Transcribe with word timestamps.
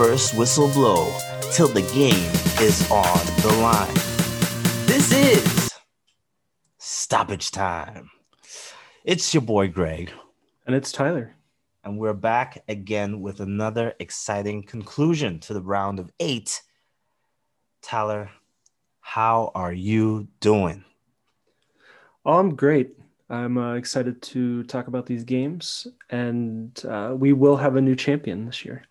first 0.00 0.34
whistle 0.34 0.68
blow 0.68 1.14
till 1.52 1.68
the 1.68 1.82
game 1.92 2.32
is 2.58 2.90
on 2.90 3.18
the 3.42 3.54
line. 3.60 3.94
This 4.86 5.12
is 5.12 5.70
stoppage 6.78 7.50
time. 7.50 8.10
It's 9.04 9.34
your 9.34 9.42
boy 9.42 9.68
Greg. 9.68 10.10
And 10.64 10.74
it's 10.74 10.90
Tyler. 10.90 11.36
And 11.84 11.98
we're 11.98 12.14
back 12.14 12.64
again 12.66 13.20
with 13.20 13.40
another 13.40 13.92
exciting 14.00 14.62
conclusion 14.62 15.38
to 15.40 15.52
the 15.52 15.60
round 15.60 15.98
of 15.98 16.10
eight. 16.18 16.62
Tyler, 17.82 18.30
how 19.02 19.52
are 19.54 19.74
you 19.74 20.28
doing? 20.40 20.82
Oh, 22.24 22.38
I'm 22.38 22.56
great. 22.56 22.96
I'm 23.28 23.58
uh, 23.58 23.74
excited 23.74 24.22
to 24.22 24.62
talk 24.62 24.86
about 24.86 25.04
these 25.04 25.24
games, 25.24 25.86
and 26.08 26.82
uh, 26.88 27.14
we 27.14 27.34
will 27.34 27.58
have 27.58 27.76
a 27.76 27.82
new 27.82 27.94
champion 27.94 28.46
this 28.46 28.64
year. 28.64 28.86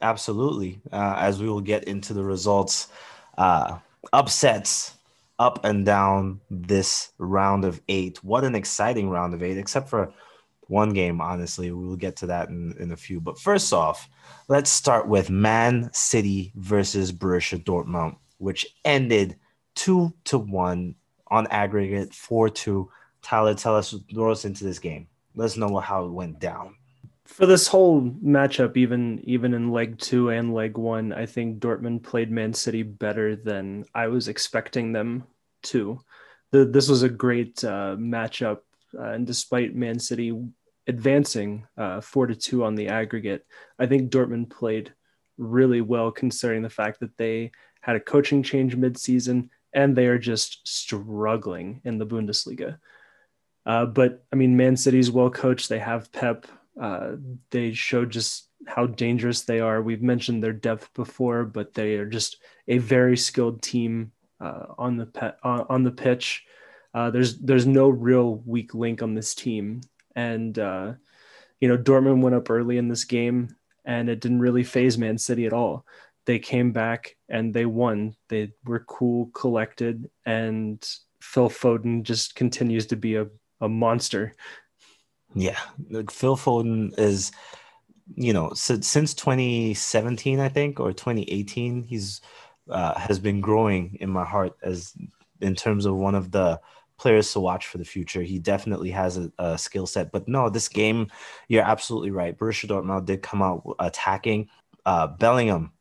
Absolutely. 0.00 0.80
Uh, 0.92 1.14
as 1.18 1.40
we 1.40 1.48
will 1.48 1.60
get 1.60 1.84
into 1.84 2.14
the 2.14 2.22
results, 2.22 2.88
uh, 3.36 3.78
upsets 4.12 4.94
up 5.38 5.64
and 5.64 5.84
down 5.84 6.40
this 6.50 7.10
round 7.18 7.64
of 7.64 7.80
eight. 7.88 8.22
What 8.22 8.44
an 8.44 8.54
exciting 8.54 9.10
round 9.10 9.34
of 9.34 9.42
eight, 9.42 9.58
except 9.58 9.88
for 9.88 10.12
one 10.68 10.90
game, 10.90 11.20
honestly. 11.20 11.72
We 11.72 11.86
will 11.86 11.96
get 11.96 12.16
to 12.16 12.26
that 12.26 12.48
in, 12.48 12.74
in 12.78 12.92
a 12.92 12.96
few. 12.96 13.20
But 13.20 13.38
first 13.38 13.72
off, 13.72 14.08
let's 14.48 14.70
start 14.70 15.08
with 15.08 15.30
Man 15.30 15.90
City 15.92 16.52
versus 16.56 17.12
Borussia 17.12 17.62
Dortmund, 17.62 18.16
which 18.38 18.66
ended 18.84 19.36
two 19.74 20.12
to 20.24 20.38
one 20.38 20.94
on 21.28 21.46
aggregate, 21.48 22.14
four 22.14 22.48
to. 22.50 22.90
Tyler, 23.20 23.54
tell 23.54 23.76
us, 23.76 23.94
throw 24.14 24.30
us 24.30 24.44
into 24.44 24.64
this 24.64 24.78
game. 24.78 25.08
Let 25.34 25.46
us 25.46 25.56
know 25.56 25.76
how 25.78 26.04
it 26.04 26.12
went 26.12 26.38
down. 26.38 26.76
For 27.28 27.44
this 27.44 27.68
whole 27.68 28.00
matchup, 28.02 28.76
even 28.76 29.20
even 29.22 29.52
in 29.52 29.70
leg 29.70 29.98
two 29.98 30.30
and 30.30 30.54
leg 30.54 30.78
one, 30.78 31.12
I 31.12 31.26
think 31.26 31.60
Dortmund 31.60 32.02
played 32.02 32.30
Man 32.30 32.54
City 32.54 32.82
better 32.82 33.36
than 33.36 33.84
I 33.94 34.08
was 34.08 34.28
expecting 34.28 34.92
them 34.92 35.24
to. 35.64 36.00
The, 36.52 36.64
this 36.64 36.88
was 36.88 37.02
a 37.02 37.08
great 37.08 37.62
uh, 37.62 37.96
matchup, 37.98 38.60
uh, 38.98 39.10
and 39.10 39.26
despite 39.26 39.76
Man 39.76 39.98
City 39.98 40.32
advancing 40.86 41.66
uh, 41.76 42.00
four 42.00 42.26
to 42.26 42.34
two 42.34 42.64
on 42.64 42.74
the 42.74 42.88
aggregate, 42.88 43.44
I 43.78 43.84
think 43.86 44.10
Dortmund 44.10 44.48
played 44.48 44.94
really 45.36 45.82
well 45.82 46.10
considering 46.10 46.62
the 46.62 46.70
fact 46.70 47.00
that 47.00 47.16
they 47.18 47.52
had 47.82 47.94
a 47.94 48.00
coaching 48.00 48.42
change 48.42 48.74
mid-season 48.74 49.50
and 49.74 49.94
they 49.94 50.06
are 50.06 50.18
just 50.18 50.66
struggling 50.66 51.82
in 51.84 51.98
the 51.98 52.06
Bundesliga. 52.06 52.78
Uh, 53.66 53.84
but 53.84 54.24
I 54.32 54.36
mean, 54.36 54.56
Man 54.56 54.78
City's 54.78 55.10
well 55.10 55.30
coached. 55.30 55.68
They 55.68 55.78
have 55.78 56.10
Pep. 56.10 56.46
Uh, 56.80 57.16
they 57.50 57.72
showed 57.72 58.10
just 58.10 58.48
how 58.66 58.86
dangerous 58.86 59.42
they 59.42 59.60
are. 59.60 59.82
We've 59.82 60.02
mentioned 60.02 60.42
their 60.42 60.52
depth 60.52 60.92
before, 60.94 61.44
but 61.44 61.74
they 61.74 61.94
are 61.96 62.06
just 62.06 62.38
a 62.66 62.78
very 62.78 63.16
skilled 63.16 63.62
team 63.62 64.12
uh, 64.40 64.66
on 64.76 64.96
the 64.96 65.06
pe- 65.06 65.32
on, 65.42 65.66
on 65.68 65.82
the 65.82 65.90
pitch. 65.90 66.44
Uh, 66.94 67.10
there's 67.10 67.38
there's 67.38 67.66
no 67.66 67.88
real 67.88 68.42
weak 68.46 68.74
link 68.74 69.02
on 69.02 69.14
this 69.14 69.34
team, 69.34 69.80
and 70.14 70.58
uh, 70.58 70.92
you 71.60 71.68
know 71.68 71.78
Dortmund 71.78 72.22
went 72.22 72.36
up 72.36 72.50
early 72.50 72.78
in 72.78 72.88
this 72.88 73.04
game, 73.04 73.54
and 73.84 74.08
it 74.08 74.20
didn't 74.20 74.40
really 74.40 74.64
faze 74.64 74.98
Man 74.98 75.18
City 75.18 75.46
at 75.46 75.52
all. 75.52 75.84
They 76.26 76.38
came 76.38 76.72
back 76.72 77.16
and 77.28 77.54
they 77.54 77.64
won. 77.64 78.14
They 78.28 78.52
were 78.64 78.80
cool, 78.80 79.30
collected, 79.34 80.10
and 80.26 80.86
Phil 81.20 81.48
Foden 81.48 82.02
just 82.02 82.34
continues 82.34 82.86
to 82.86 82.96
be 82.96 83.16
a 83.16 83.26
a 83.60 83.68
monster. 83.68 84.34
Yeah, 85.34 85.58
Phil 86.10 86.36
Foden 86.36 86.98
is, 86.98 87.32
you 88.16 88.32
know, 88.32 88.52
since 88.54 89.14
2017, 89.14 90.40
I 90.40 90.48
think, 90.48 90.80
or 90.80 90.92
2018, 90.92 91.84
he's 91.84 92.20
uh, 92.70 92.98
has 92.98 93.18
been 93.18 93.40
growing 93.40 93.96
in 94.00 94.10
my 94.10 94.24
heart 94.24 94.56
as 94.62 94.94
in 95.40 95.54
terms 95.54 95.86
of 95.86 95.96
one 95.96 96.14
of 96.14 96.30
the 96.30 96.60
players 96.98 97.32
to 97.32 97.40
watch 97.40 97.66
for 97.66 97.78
the 97.78 97.84
future. 97.84 98.22
He 98.22 98.38
definitely 98.38 98.90
has 98.90 99.16
a, 99.16 99.32
a 99.38 99.56
skill 99.56 99.86
set. 99.86 100.10
But 100.12 100.28
no, 100.28 100.50
this 100.50 100.68
game, 100.68 101.08
you're 101.48 101.62
absolutely 101.62 102.10
right. 102.10 102.36
Borussia 102.36 102.68
Dortmund 102.68 103.06
did 103.06 103.22
come 103.22 103.40
out 103.40 103.62
attacking. 103.78 104.48
Uh, 104.84 105.06
Bellingham 105.06 105.72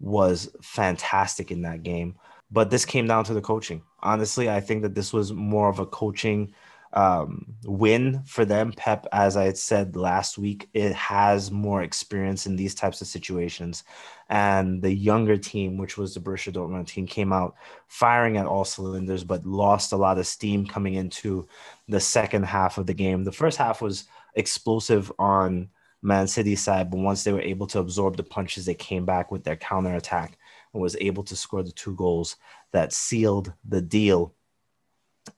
was 0.00 0.50
fantastic 0.62 1.50
in 1.50 1.62
that 1.62 1.82
game. 1.82 2.16
But 2.50 2.70
this 2.70 2.84
came 2.84 3.06
down 3.06 3.24
to 3.24 3.34
the 3.34 3.40
coaching. 3.40 3.82
Honestly, 4.00 4.50
I 4.50 4.60
think 4.60 4.82
that 4.82 4.94
this 4.94 5.12
was 5.12 5.32
more 5.32 5.68
of 5.68 5.78
a 5.78 5.86
coaching 5.86 6.52
um, 6.92 7.54
win 7.64 8.22
for 8.26 8.44
them. 8.44 8.72
Pep, 8.72 9.06
as 9.12 9.36
I 9.36 9.52
said 9.52 9.96
last 9.96 10.38
week, 10.38 10.68
it 10.74 10.92
has 10.92 11.50
more 11.50 11.82
experience 11.82 12.46
in 12.46 12.56
these 12.56 12.74
types 12.74 13.00
of 13.00 13.06
situations. 13.06 13.84
And 14.28 14.82
the 14.82 14.92
younger 14.92 15.36
team, 15.36 15.76
which 15.76 15.96
was 15.96 16.14
the 16.14 16.20
Borussia 16.20 16.52
Dortmund 16.52 16.86
team, 16.86 17.06
came 17.06 17.32
out 17.32 17.54
firing 17.88 18.36
at 18.36 18.46
all 18.46 18.64
cylinders, 18.64 19.24
but 19.24 19.46
lost 19.46 19.92
a 19.92 19.96
lot 19.96 20.18
of 20.18 20.26
steam 20.26 20.66
coming 20.66 20.94
into 20.94 21.46
the 21.88 22.00
second 22.00 22.44
half 22.44 22.78
of 22.78 22.86
the 22.86 22.94
game. 22.94 23.24
The 23.24 23.32
first 23.32 23.58
half 23.58 23.80
was 23.82 24.04
explosive 24.34 25.12
on 25.18 25.68
Man 26.02 26.26
City 26.26 26.56
side, 26.56 26.90
but 26.90 27.00
once 27.00 27.24
they 27.24 27.32
were 27.32 27.40
able 27.40 27.66
to 27.68 27.78
absorb 27.78 28.16
the 28.16 28.22
punches, 28.22 28.66
they 28.66 28.74
came 28.74 29.06
back 29.06 29.30
with 29.30 29.44
their 29.44 29.56
counter 29.56 29.94
attack 29.94 30.38
and 30.72 30.82
was 30.82 30.96
able 31.00 31.22
to 31.24 31.36
score 31.36 31.62
the 31.62 31.72
two 31.72 31.94
goals 31.94 32.36
that 32.72 32.92
sealed 32.92 33.52
the 33.68 33.80
deal 33.80 34.34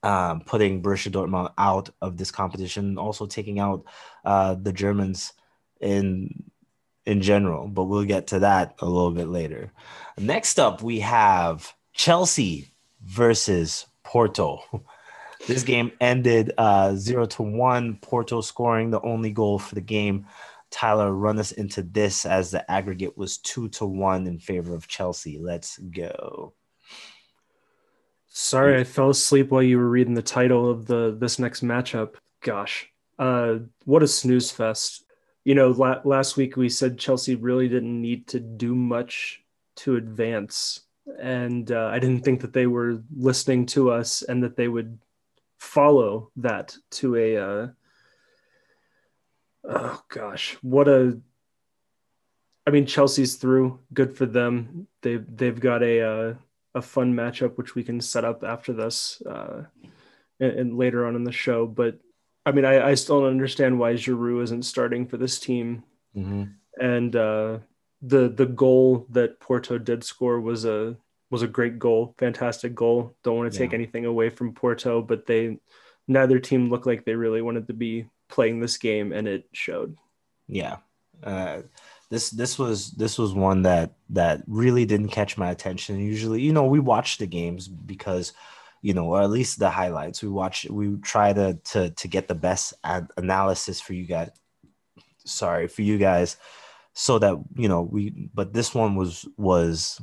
um, 0.02 0.40
putting 0.40 0.82
Borussia 0.82 1.10
Dortmund 1.10 1.52
out 1.58 1.90
of 2.00 2.16
this 2.16 2.30
competition, 2.30 2.98
also 2.98 3.26
taking 3.26 3.58
out 3.58 3.84
uh, 4.24 4.54
the 4.54 4.72
Germans 4.72 5.32
in 5.80 6.44
in 7.06 7.20
general. 7.20 7.68
But 7.68 7.84
we'll 7.84 8.04
get 8.04 8.28
to 8.28 8.40
that 8.40 8.76
a 8.78 8.86
little 8.86 9.10
bit 9.10 9.28
later. 9.28 9.72
Next 10.18 10.58
up, 10.58 10.82
we 10.82 11.00
have 11.00 11.72
Chelsea 11.92 12.72
versus 13.02 13.86
Porto. 14.02 14.60
This 15.46 15.62
game 15.62 15.92
ended 16.00 16.52
uh, 16.56 16.94
zero 16.94 17.26
to 17.26 17.42
one. 17.42 17.96
Porto 17.96 18.40
scoring 18.40 18.90
the 18.90 19.02
only 19.02 19.30
goal 19.30 19.58
for 19.58 19.74
the 19.74 19.80
game. 19.82 20.26
Tyler, 20.70 21.12
run 21.12 21.38
us 21.38 21.52
into 21.52 21.82
this 21.82 22.24
as 22.24 22.50
the 22.50 22.68
aggregate 22.70 23.16
was 23.16 23.38
two 23.38 23.68
to 23.70 23.84
one 23.84 24.26
in 24.26 24.38
favor 24.38 24.74
of 24.74 24.88
Chelsea. 24.88 25.38
Let's 25.38 25.78
go. 25.78 26.54
Sorry, 28.36 28.80
I 28.80 28.82
fell 28.82 29.10
asleep 29.10 29.52
while 29.52 29.62
you 29.62 29.78
were 29.78 29.88
reading 29.88 30.14
the 30.14 30.20
title 30.20 30.68
of 30.68 30.86
the 30.86 31.16
this 31.16 31.38
next 31.38 31.62
matchup. 31.62 32.16
Gosh, 32.42 32.90
uh, 33.16 33.58
what 33.84 34.02
a 34.02 34.08
snooze 34.08 34.50
fest! 34.50 35.04
You 35.44 35.54
know, 35.54 35.68
la- 35.68 36.00
last 36.04 36.36
week 36.36 36.56
we 36.56 36.68
said 36.68 36.98
Chelsea 36.98 37.36
really 37.36 37.68
didn't 37.68 38.02
need 38.02 38.26
to 38.28 38.40
do 38.40 38.74
much 38.74 39.40
to 39.76 39.94
advance, 39.94 40.80
and 41.20 41.70
uh, 41.70 41.90
I 41.92 42.00
didn't 42.00 42.24
think 42.24 42.40
that 42.40 42.52
they 42.52 42.66
were 42.66 43.04
listening 43.16 43.66
to 43.66 43.92
us 43.92 44.22
and 44.22 44.42
that 44.42 44.56
they 44.56 44.66
would 44.66 44.98
follow 45.58 46.32
that 46.34 46.76
to 46.90 47.14
a. 47.14 47.36
Uh, 47.36 47.68
oh 49.62 50.02
gosh, 50.08 50.56
what 50.60 50.88
a! 50.88 51.20
I 52.66 52.70
mean, 52.70 52.86
Chelsea's 52.86 53.36
through. 53.36 53.78
Good 53.92 54.16
for 54.16 54.26
them. 54.26 54.88
They've 55.02 55.24
they've 55.24 55.60
got 55.60 55.84
a 55.84 56.00
uh, 56.00 56.34
a 56.74 56.82
fun 56.82 57.14
matchup 57.14 57.56
which 57.56 57.74
we 57.74 57.84
can 57.84 58.00
set 58.00 58.24
up 58.24 58.42
after 58.42 58.72
this 58.72 59.22
uh, 59.26 59.62
and, 60.40 60.52
and, 60.52 60.78
later 60.78 61.06
on 61.06 61.14
in 61.14 61.24
the 61.24 61.32
show. 61.32 61.66
But 61.66 61.98
I 62.44 62.52
mean, 62.52 62.64
I, 62.64 62.90
I 62.90 62.94
still 62.94 63.20
don't 63.20 63.30
understand 63.30 63.78
why 63.78 63.94
Giroud 63.94 64.42
isn't 64.44 64.64
starting 64.64 65.06
for 65.06 65.16
this 65.16 65.38
team. 65.38 65.84
Mm-hmm. 66.16 66.44
And 66.80 67.16
uh, 67.16 67.58
the 68.02 68.28
the 68.28 68.46
goal 68.46 69.06
that 69.10 69.40
Porto 69.40 69.78
did 69.78 70.04
score 70.04 70.40
was 70.40 70.64
a 70.64 70.96
was 71.30 71.42
a 71.42 71.48
great 71.48 71.78
goal, 71.78 72.14
fantastic 72.18 72.74
goal. 72.74 73.16
Don't 73.22 73.36
want 73.36 73.52
to 73.52 73.58
take 73.58 73.70
yeah. 73.70 73.76
anything 73.76 74.04
away 74.04 74.30
from 74.30 74.54
Porto, 74.54 75.00
but 75.00 75.26
they 75.26 75.58
neither 76.06 76.38
team 76.38 76.70
looked 76.70 76.86
like 76.86 77.04
they 77.04 77.14
really 77.14 77.42
wanted 77.42 77.68
to 77.68 77.72
be 77.72 78.06
playing 78.28 78.60
this 78.60 78.76
game, 78.76 79.12
and 79.12 79.26
it 79.26 79.48
showed. 79.52 79.96
Yeah. 80.48 80.76
Uh, 81.22 81.62
this 82.14 82.30
this 82.30 82.58
was 82.60 82.92
this 82.92 83.18
was 83.18 83.34
one 83.34 83.62
that 83.62 83.94
that 84.10 84.42
really 84.46 84.84
didn't 84.84 85.08
catch 85.08 85.36
my 85.36 85.50
attention. 85.50 85.98
Usually, 85.98 86.40
you 86.40 86.52
know, 86.52 86.64
we 86.66 86.78
watch 86.78 87.18
the 87.18 87.26
games 87.26 87.66
because 87.66 88.32
you 88.82 88.94
know, 88.94 89.06
or 89.06 89.22
at 89.22 89.30
least 89.30 89.58
the 89.58 89.68
highlights. 89.68 90.22
We 90.22 90.28
watch, 90.28 90.64
we 90.70 90.96
try 90.98 91.32
to 91.32 91.54
to 91.72 91.90
to 91.90 92.08
get 92.08 92.28
the 92.28 92.36
best 92.36 92.74
analysis 93.16 93.80
for 93.80 93.94
you 93.94 94.04
guys. 94.04 94.30
Sorry 95.24 95.66
for 95.66 95.82
you 95.82 95.98
guys, 95.98 96.36
so 96.92 97.18
that 97.18 97.36
you 97.56 97.66
know 97.66 97.82
we. 97.82 98.30
But 98.32 98.52
this 98.52 98.72
one 98.72 98.94
was 98.94 99.26
was 99.36 100.00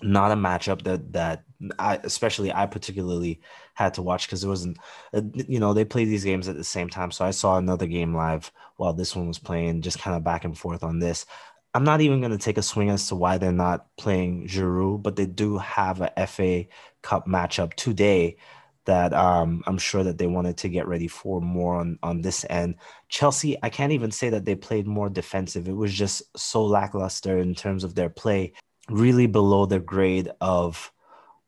not 0.00 0.30
a 0.30 0.36
matchup 0.36 0.82
that 0.82 1.12
that 1.14 1.42
I 1.78 2.00
especially 2.04 2.52
I 2.52 2.66
particularly 2.66 3.40
had 3.74 3.94
to 3.94 4.02
watch 4.02 4.26
because 4.26 4.44
it 4.44 4.48
wasn't 4.48 4.78
uh, 5.12 5.22
you 5.34 5.58
know 5.60 5.72
they 5.72 5.84
play 5.84 6.04
these 6.04 6.24
games 6.24 6.48
at 6.48 6.56
the 6.56 6.64
same 6.64 6.88
time 6.88 7.10
so 7.10 7.24
I 7.24 7.30
saw 7.30 7.56
another 7.56 7.86
game 7.86 8.14
live 8.14 8.50
while 8.76 8.92
this 8.92 9.16
one 9.16 9.28
was 9.28 9.38
playing 9.38 9.82
just 9.82 9.98
kind 9.98 10.16
of 10.16 10.24
back 10.24 10.44
and 10.44 10.56
forth 10.56 10.82
on 10.82 10.98
this 10.98 11.26
I'm 11.74 11.84
not 11.84 12.00
even 12.00 12.20
going 12.20 12.32
to 12.32 12.38
take 12.38 12.58
a 12.58 12.62
swing 12.62 12.88
as 12.88 13.08
to 13.08 13.16
why 13.16 13.38
they're 13.38 13.52
not 13.52 13.86
playing 13.96 14.48
Giroud 14.48 15.02
but 15.02 15.16
they 15.16 15.26
do 15.26 15.58
have 15.58 16.00
a 16.00 16.26
FA 16.26 16.66
Cup 17.02 17.26
matchup 17.26 17.74
today 17.74 18.36
that 18.86 19.12
um, 19.12 19.62
I'm 19.66 19.78
sure 19.78 20.02
that 20.04 20.16
they 20.16 20.26
wanted 20.26 20.56
to 20.58 20.68
get 20.68 20.88
ready 20.88 21.08
for 21.08 21.40
more 21.40 21.76
on 21.76 21.98
on 22.02 22.22
this 22.22 22.46
end. 22.48 22.76
Chelsea, 23.08 23.56
I 23.62 23.68
can't 23.68 23.92
even 23.92 24.10
say 24.10 24.30
that 24.30 24.44
they 24.44 24.54
played 24.54 24.86
more 24.86 25.10
defensive. 25.10 25.68
It 25.68 25.76
was 25.76 25.92
just 25.92 26.22
so 26.38 26.64
lackluster 26.64 27.38
in 27.38 27.54
terms 27.54 27.84
of 27.84 27.94
their 27.94 28.08
play, 28.08 28.52
really 28.88 29.26
below 29.26 29.66
their 29.66 29.80
grade 29.80 30.30
of 30.40 30.90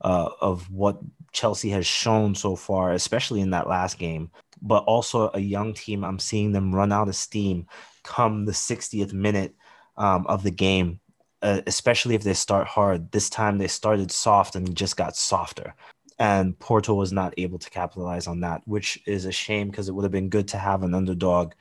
uh, 0.00 0.31
of 0.41 0.71
what 0.71 0.99
Chelsea 1.33 1.71
has 1.71 1.87
shown 1.87 2.35
so 2.35 2.56
far, 2.56 2.93
especially 2.93 3.41
in 3.41 3.50
that 3.50 3.69
last 3.69 3.99
game. 3.99 4.31
But 4.61 4.85
also 4.85 5.31
a 5.35 5.41
young 5.41 5.75
team, 5.75 6.05
I'm 6.05 6.19
seeing 6.19 6.53
them 6.53 6.75
run 6.75 6.93
out 6.93 7.09
of 7.09 7.17
steam 7.17 7.67
come 8.03 8.45
the 8.45 8.53
60th 8.53 9.12
minute 9.12 9.55
um, 9.97 10.27
of 10.27 10.43
the 10.43 10.50
game. 10.50 11.00
Uh, 11.41 11.61
especially 11.69 12.17
if 12.17 12.25
they 12.25 12.35
start 12.35 12.67
hard. 12.67 13.12
This 13.12 13.31
time 13.31 13.59
they 13.59 13.69
started 13.69 14.11
soft 14.11 14.56
and 14.56 14.77
just 14.77 14.97
got 14.97 15.15
softer 15.15 15.73
and 16.19 16.59
Porto 16.59 16.94
was 16.94 17.12
not 17.12 17.35
able 17.37 17.59
to 17.59 17.71
capitalize 17.71 18.27
on 18.27 18.41
that, 18.41 18.62
which 18.67 19.01
is 19.06 19.25
a 19.25 19.33
shame 19.33 19.71
because 19.71 19.89
it 19.89 19.93
would 19.93 20.03
have 20.03 20.12
been 20.12 20.29
good 20.29 20.49
to 20.49 20.59
have 20.59 20.83
an 20.83 20.94
underdog 20.94 21.53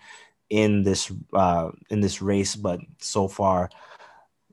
in 0.49 0.83
this 0.83 1.11
uh, 1.33 1.69
in 1.89 2.01
this 2.01 2.21
race. 2.21 2.55
But 2.55 2.79
so 2.99 3.27
far, 3.27 3.69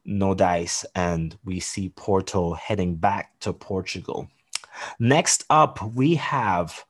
no 0.04 0.34
dice, 0.34 0.84
and 0.94 1.36
we 1.44 1.60
see 1.60 1.88
Porto 1.88 2.54
heading 2.54 2.96
back 2.96 3.38
to 3.40 3.52
Portugal. 3.52 4.28
Next 4.98 5.44
up, 5.50 5.82
we 5.94 6.16
have 6.16 6.84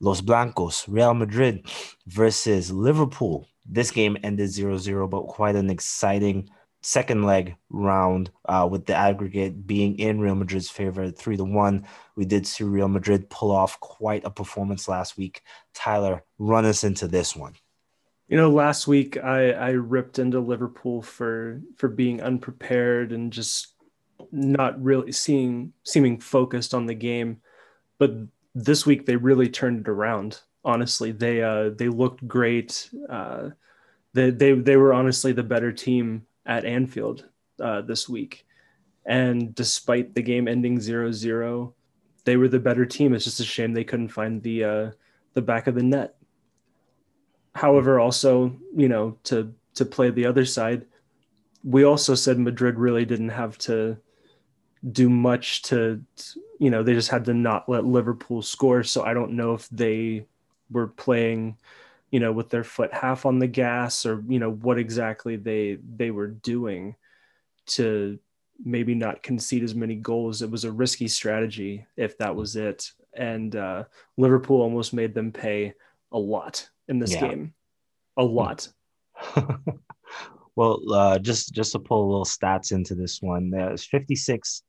Los 0.00 0.20
Blancos, 0.20 0.88
Real 0.88 1.14
Madrid 1.14 1.66
versus 2.06 2.70
Liverpool. 2.70 3.48
This 3.66 3.90
game 3.90 4.16
ended 4.22 4.50
0-0, 4.50 5.08
but 5.08 5.22
quite 5.22 5.56
an 5.56 5.70
exciting 5.70 6.48
second 6.82 7.24
leg 7.24 7.56
round 7.70 8.30
uh, 8.46 8.68
with 8.70 8.84
the 8.84 8.94
aggregate 8.94 9.66
being 9.66 9.98
in 9.98 10.20
Real 10.20 10.34
Madrid's 10.34 10.68
favor, 10.68 11.10
three 11.10 11.36
to 11.36 11.44
one. 11.44 11.86
We 12.14 12.26
did 12.26 12.46
see 12.46 12.64
Real 12.64 12.88
Madrid 12.88 13.30
pull 13.30 13.50
off 13.50 13.80
quite 13.80 14.24
a 14.24 14.30
performance 14.30 14.86
last 14.86 15.16
week. 15.16 15.42
Tyler, 15.72 16.22
run 16.38 16.66
us 16.66 16.84
into 16.84 17.08
this 17.08 17.34
one. 17.34 17.54
You 18.28 18.38
know, 18.38 18.50
last 18.50 18.86
week 18.86 19.16
I, 19.22 19.52
I 19.52 19.70
ripped 19.70 20.18
into 20.18 20.40
Liverpool 20.40 21.02
for 21.02 21.60
for 21.76 21.88
being 21.88 22.22
unprepared 22.22 23.12
and 23.12 23.32
just 23.32 23.74
not 24.32 24.82
really 24.82 25.12
seeing 25.12 25.72
seeming 25.84 26.18
focused 26.18 26.74
on 26.74 26.86
the 26.86 26.94
game, 26.94 27.40
but 27.98 28.12
this 28.54 28.86
week 28.86 29.06
they 29.06 29.16
really 29.16 29.48
turned 29.48 29.80
it 29.80 29.88
around. 29.88 30.40
Honestly, 30.64 31.12
they 31.12 31.42
uh, 31.42 31.70
they 31.70 31.88
looked 31.88 32.26
great. 32.26 32.88
Uh, 33.08 33.50
they, 34.14 34.30
they 34.30 34.52
they 34.52 34.76
were 34.76 34.94
honestly 34.94 35.32
the 35.32 35.42
better 35.42 35.72
team 35.72 36.26
at 36.46 36.64
Anfield 36.64 37.28
uh, 37.60 37.82
this 37.82 38.08
week. 38.08 38.46
And 39.06 39.54
despite 39.54 40.14
the 40.14 40.22
game 40.22 40.48
ending 40.48 40.80
0 40.80 41.12
0, 41.12 41.74
they 42.24 42.36
were 42.36 42.48
the 42.48 42.58
better 42.58 42.86
team. 42.86 43.12
It's 43.12 43.24
just 43.24 43.40
a 43.40 43.44
shame 43.44 43.74
they 43.74 43.84
couldn't 43.84 44.08
find 44.08 44.42
the 44.42 44.64
uh, 44.64 44.90
the 45.34 45.42
back 45.42 45.66
of 45.66 45.74
the 45.74 45.82
net. 45.82 46.16
However, 47.54 48.00
also, 48.00 48.56
you 48.76 48.88
know, 48.88 49.18
to 49.24 49.54
to 49.74 49.84
play 49.84 50.10
the 50.10 50.26
other 50.26 50.44
side, 50.44 50.86
we 51.62 51.84
also 51.84 52.14
said 52.14 52.38
Madrid 52.38 52.78
really 52.78 53.04
didn't 53.04 53.30
have 53.30 53.58
to 53.58 53.96
do 54.92 55.08
much 55.08 55.62
to, 55.62 56.02
you 56.58 56.70
know, 56.70 56.82
they 56.82 56.92
just 56.92 57.10
had 57.10 57.24
to 57.24 57.34
not 57.34 57.68
let 57.68 57.84
Liverpool 57.84 58.42
score. 58.42 58.82
So 58.82 59.02
I 59.02 59.14
don't 59.14 59.32
know 59.32 59.54
if 59.54 59.68
they 59.70 60.26
were 60.70 60.88
playing 60.88 61.56
you 62.10 62.20
know 62.20 62.30
with 62.32 62.48
their 62.48 62.62
foot 62.62 62.92
half 62.94 63.26
on 63.26 63.40
the 63.40 63.46
gas 63.48 64.06
or 64.06 64.22
you 64.28 64.38
know 64.38 64.52
what 64.52 64.78
exactly 64.78 65.34
they 65.34 65.78
they 65.96 66.12
were 66.12 66.28
doing 66.28 66.94
to 67.66 68.18
maybe 68.64 68.94
not 68.94 69.22
concede 69.22 69.64
as 69.64 69.74
many 69.74 69.96
goals. 69.96 70.42
It 70.42 70.50
was 70.50 70.64
a 70.64 70.72
risky 70.72 71.08
strategy 71.08 71.86
if 71.96 72.16
that 72.18 72.36
was 72.36 72.56
it. 72.56 72.92
And 73.14 73.54
uh, 73.56 73.84
liverpool 74.16 74.60
almost 74.60 74.92
made 74.92 75.14
them 75.14 75.32
pay 75.32 75.74
a 76.12 76.18
lot 76.18 76.68
in 76.88 76.98
this 76.98 77.14
yeah. 77.14 77.20
game 77.20 77.54
a 78.16 78.22
lot 78.22 78.68
well 80.56 80.80
uh, 80.92 81.18
just 81.18 81.52
just 81.52 81.72
to 81.72 81.78
pull 81.78 82.04
a 82.04 82.08
little 82.10 82.24
stats 82.24 82.72
into 82.72 82.94
this 82.94 83.20
one 83.20 83.50
there's 83.50 83.84
56 83.84 84.62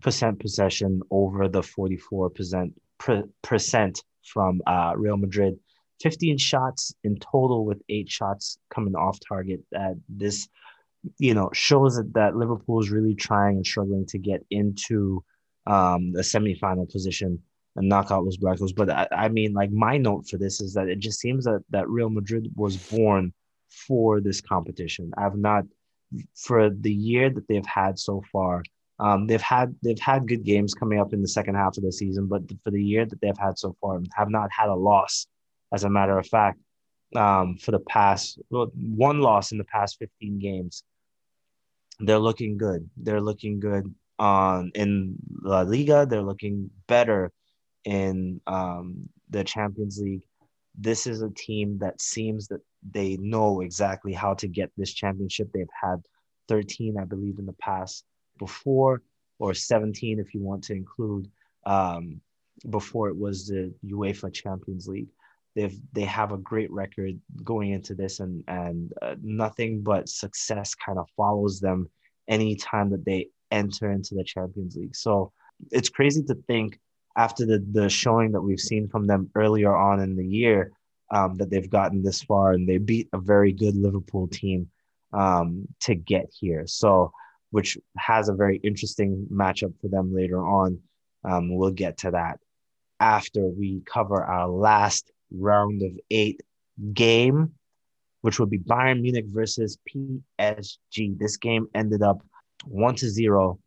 percent 0.00 0.40
possession 0.40 1.00
over 1.10 1.48
the 1.48 1.62
44 1.62 2.30
percent 2.30 2.72
percent 3.42 4.02
from 4.24 4.60
uh, 4.66 4.92
real 4.96 5.16
madrid 5.16 5.58
15 6.02 6.36
shots 6.36 6.94
in 7.04 7.16
total 7.16 7.64
with 7.64 7.80
eight 7.88 8.10
shots 8.10 8.58
coming 8.74 8.94
off 8.94 9.18
target. 9.26 9.60
That 9.70 9.94
this, 10.08 10.48
you 11.18 11.34
know, 11.34 11.50
shows 11.52 11.96
that, 11.96 12.12
that 12.14 12.36
Liverpool 12.36 12.80
is 12.80 12.90
really 12.90 13.14
trying 13.14 13.56
and 13.56 13.66
struggling 13.66 14.06
to 14.06 14.18
get 14.18 14.44
into 14.50 15.24
um, 15.66 16.12
the 16.12 16.22
semifinal 16.22 16.90
position 16.90 17.40
and 17.76 17.88
knock 17.88 18.10
out 18.10 18.24
Los 18.24 18.36
Blancos. 18.36 18.72
But 18.72 18.90
I, 18.90 19.08
I 19.10 19.28
mean, 19.28 19.52
like 19.52 19.70
my 19.70 19.96
note 19.96 20.28
for 20.28 20.36
this 20.36 20.60
is 20.60 20.74
that 20.74 20.88
it 20.88 20.98
just 20.98 21.20
seems 21.20 21.44
that 21.44 21.62
that 21.70 21.88
Real 21.88 22.10
Madrid 22.10 22.50
was 22.54 22.76
born 22.76 23.32
for 23.70 24.20
this 24.20 24.40
competition. 24.40 25.12
I've 25.16 25.36
not 25.36 25.64
for 26.36 26.70
the 26.70 26.92
year 26.92 27.30
that 27.30 27.48
they've 27.48 27.66
had 27.66 27.98
so 27.98 28.22
far. 28.32 28.62
Um, 28.98 29.26
they've 29.26 29.40
had 29.40 29.74
they've 29.82 29.98
had 29.98 30.28
good 30.28 30.44
games 30.44 30.74
coming 30.74 31.00
up 31.00 31.12
in 31.12 31.22
the 31.22 31.28
second 31.28 31.54
half 31.54 31.76
of 31.76 31.82
the 31.82 31.92
season, 31.92 32.26
but 32.26 32.42
for 32.62 32.70
the 32.70 32.82
year 32.82 33.06
that 33.06 33.20
they've 33.20 33.38
had 33.38 33.58
so 33.58 33.74
far, 33.80 34.00
have 34.14 34.30
not 34.30 34.50
had 34.52 34.68
a 34.68 34.74
loss 34.74 35.26
as 35.72 35.84
a 35.84 35.90
matter 35.90 36.18
of 36.18 36.26
fact, 36.26 36.58
um, 37.16 37.56
for 37.56 37.70
the 37.70 37.80
past 37.80 38.38
well, 38.50 38.70
one 38.74 39.20
loss 39.20 39.52
in 39.52 39.58
the 39.58 39.64
past 39.64 39.98
15 39.98 40.38
games. 40.38 40.84
They're 42.00 42.18
looking 42.18 42.58
good. 42.58 42.88
They're 42.96 43.20
looking 43.20 43.60
good 43.60 43.92
on 44.18 44.72
in 44.74 45.16
La 45.42 45.62
Liga. 45.62 46.06
They're 46.06 46.22
looking 46.22 46.70
better 46.86 47.32
in 47.84 48.40
um, 48.46 49.08
the 49.30 49.44
Champions 49.44 49.98
League. 50.00 50.24
This 50.78 51.06
is 51.06 51.22
a 51.22 51.30
team 51.30 51.78
that 51.78 52.00
seems 52.00 52.48
that 52.48 52.60
they 52.90 53.16
know 53.18 53.60
exactly 53.60 54.12
how 54.12 54.34
to 54.34 54.48
get 54.48 54.70
this 54.76 54.92
championship. 54.92 55.50
They've 55.52 55.66
had 55.80 56.02
13, 56.48 56.96
I 56.98 57.04
believe, 57.04 57.38
in 57.38 57.46
the 57.46 57.52
past 57.54 58.04
before, 58.38 59.02
or 59.38 59.54
17 59.54 60.18
if 60.18 60.34
you 60.34 60.40
want 60.40 60.64
to 60.64 60.72
include 60.72 61.28
um, 61.66 62.20
before 62.70 63.08
it 63.08 63.16
was 63.16 63.46
the 63.46 63.72
UEFA 63.84 64.32
Champions 64.32 64.88
League 64.88 65.08
they've 65.54 65.78
they 65.92 66.04
have 66.04 66.32
a 66.32 66.38
great 66.38 66.70
record 66.70 67.18
going 67.44 67.70
into 67.70 67.94
this 67.94 68.20
and 68.20 68.42
and 68.48 68.92
uh, 69.02 69.14
nothing 69.22 69.82
but 69.82 70.08
success 70.08 70.74
kind 70.74 70.98
of 70.98 71.08
follows 71.16 71.60
them 71.60 71.88
anytime 72.28 72.90
that 72.90 73.04
they 73.04 73.28
enter 73.50 73.90
into 73.90 74.14
the 74.14 74.24
champions 74.24 74.76
league 74.76 74.96
so 74.96 75.32
it's 75.70 75.88
crazy 75.88 76.22
to 76.22 76.34
think 76.46 76.78
after 77.16 77.46
the 77.46 77.64
the 77.72 77.88
showing 77.88 78.32
that 78.32 78.40
we've 78.40 78.60
seen 78.60 78.88
from 78.88 79.06
them 79.06 79.30
earlier 79.34 79.74
on 79.74 80.00
in 80.00 80.16
the 80.16 80.26
year 80.26 80.72
um, 81.10 81.36
that 81.36 81.50
they've 81.50 81.70
gotten 81.70 82.02
this 82.02 82.22
far 82.22 82.52
and 82.52 82.68
they 82.68 82.78
beat 82.78 83.08
a 83.12 83.18
very 83.18 83.52
good 83.52 83.76
liverpool 83.76 84.28
team 84.28 84.68
um, 85.12 85.66
to 85.80 85.94
get 85.94 86.26
here 86.32 86.66
so 86.66 87.12
which 87.50 87.76
has 87.98 88.28
a 88.28 88.34
very 88.34 88.56
interesting 88.58 89.26
matchup 89.30 89.74
for 89.80 89.88
them 89.88 90.14
later 90.14 90.44
on 90.44 90.78
um, 91.24 91.54
we'll 91.54 91.70
get 91.70 91.98
to 91.98 92.10
that 92.10 92.40
after 93.02 93.44
we 93.46 93.82
cover 93.84 94.22
our 94.22 94.48
last 94.48 95.10
round 95.32 95.82
of 95.82 95.90
eight 96.10 96.40
game, 96.92 97.52
which 98.20 98.38
would 98.38 98.48
be 98.48 98.58
Bayern 98.58 99.02
Munich 99.02 99.26
versus 99.28 99.78
PSG. 99.88 101.18
This 101.18 101.36
game 101.36 101.66
ended 101.74 102.02
up 102.02 102.22
one 102.64 102.94
to 102.96 103.10
zero, 103.10 103.58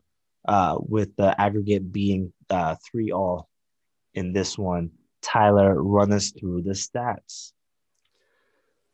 uh, 0.48 0.78
with 0.80 1.16
the 1.16 1.40
aggregate 1.40 1.92
being 1.92 2.34
uh, 2.50 2.76
three 2.90 3.12
all 3.12 3.50
in 4.14 4.34
this 4.34 4.58
one. 4.58 4.92
Tyler, 5.22 5.82
run 5.82 6.12
us 6.14 6.32
through 6.32 6.62
the 6.62 6.72
stats. 6.72 7.52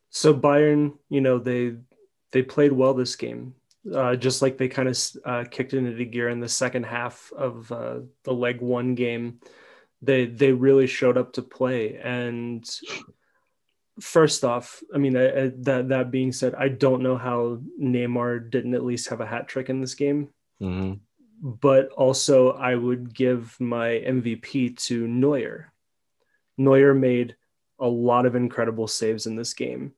So 0.09 0.33
Bayern, 0.33 0.97
you 1.09 1.21
know 1.21 1.39
they 1.39 1.75
they 2.31 2.41
played 2.41 2.71
well 2.71 2.93
this 2.93 3.15
game, 3.15 3.55
uh, 3.93 4.15
just 4.15 4.41
like 4.41 4.57
they 4.57 4.69
kind 4.69 4.87
of 4.87 4.97
uh, 5.25 5.43
kicked 5.49 5.73
into 5.73 6.05
gear 6.05 6.29
in 6.29 6.39
the 6.39 6.49
second 6.49 6.85
half 6.85 7.31
of 7.35 7.71
uh, 7.71 7.99
the 8.23 8.33
leg 8.33 8.61
one 8.61 8.95
game 8.95 9.39
they 10.01 10.25
they 10.25 10.51
really 10.51 10.87
showed 10.87 11.17
up 11.17 11.33
to 11.33 11.41
play 11.41 11.97
and 11.97 12.67
first 13.99 14.43
off 14.43 14.81
i 14.93 14.97
mean 14.97 15.15
I, 15.15 15.27
I, 15.27 15.51
that 15.59 15.89
that 15.89 16.11
being 16.11 16.31
said 16.31 16.55
i 16.55 16.67
don't 16.67 17.03
know 17.03 17.17
how 17.17 17.59
neymar 17.79 18.49
didn't 18.49 18.73
at 18.73 18.83
least 18.83 19.09
have 19.09 19.21
a 19.21 19.25
hat 19.25 19.47
trick 19.47 19.69
in 19.69 19.79
this 19.79 19.95
game 19.95 20.29
mm-hmm. 20.61 20.93
But 21.41 21.89
also 21.89 22.51
i 22.51 22.75
would 22.75 23.13
give 23.13 23.55
my 23.59 24.01
mvp 24.05 24.77
to 24.77 25.07
neuer 25.07 25.71
neuer 26.57 26.93
made 26.93 27.35
a 27.79 27.87
lot 27.87 28.25
of 28.25 28.35
incredible 28.35 28.87
saves 28.87 29.25
in 29.25 29.35
this 29.35 29.53
game 29.53 29.91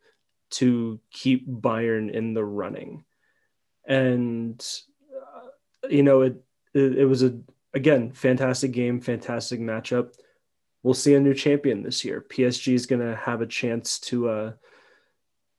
to 0.49 0.99
keep 1.11 1.47
bayern 1.47 2.09
in 2.11 2.33
the 2.33 2.43
running 2.43 3.03
and 3.85 4.65
uh, 5.13 5.87
you 5.89 6.03
know 6.03 6.21
it, 6.21 6.41
it 6.73 6.99
it 6.99 7.05
was 7.05 7.23
a 7.23 7.37
again, 7.73 8.11
fantastic 8.11 8.71
game, 8.71 8.99
fantastic 8.99 9.59
matchup. 9.59 10.13
We'll 10.83 10.93
see 10.93 11.15
a 11.15 11.19
new 11.19 11.33
champion 11.33 11.81
this 11.81 12.03
year. 12.03 12.25
PSG 12.29 12.73
is 12.73 12.85
going 12.85 13.01
to 13.01 13.15
have 13.15 13.41
a 13.41 13.47
chance 13.47 13.99
to 14.01 14.29
uh, 14.29 14.51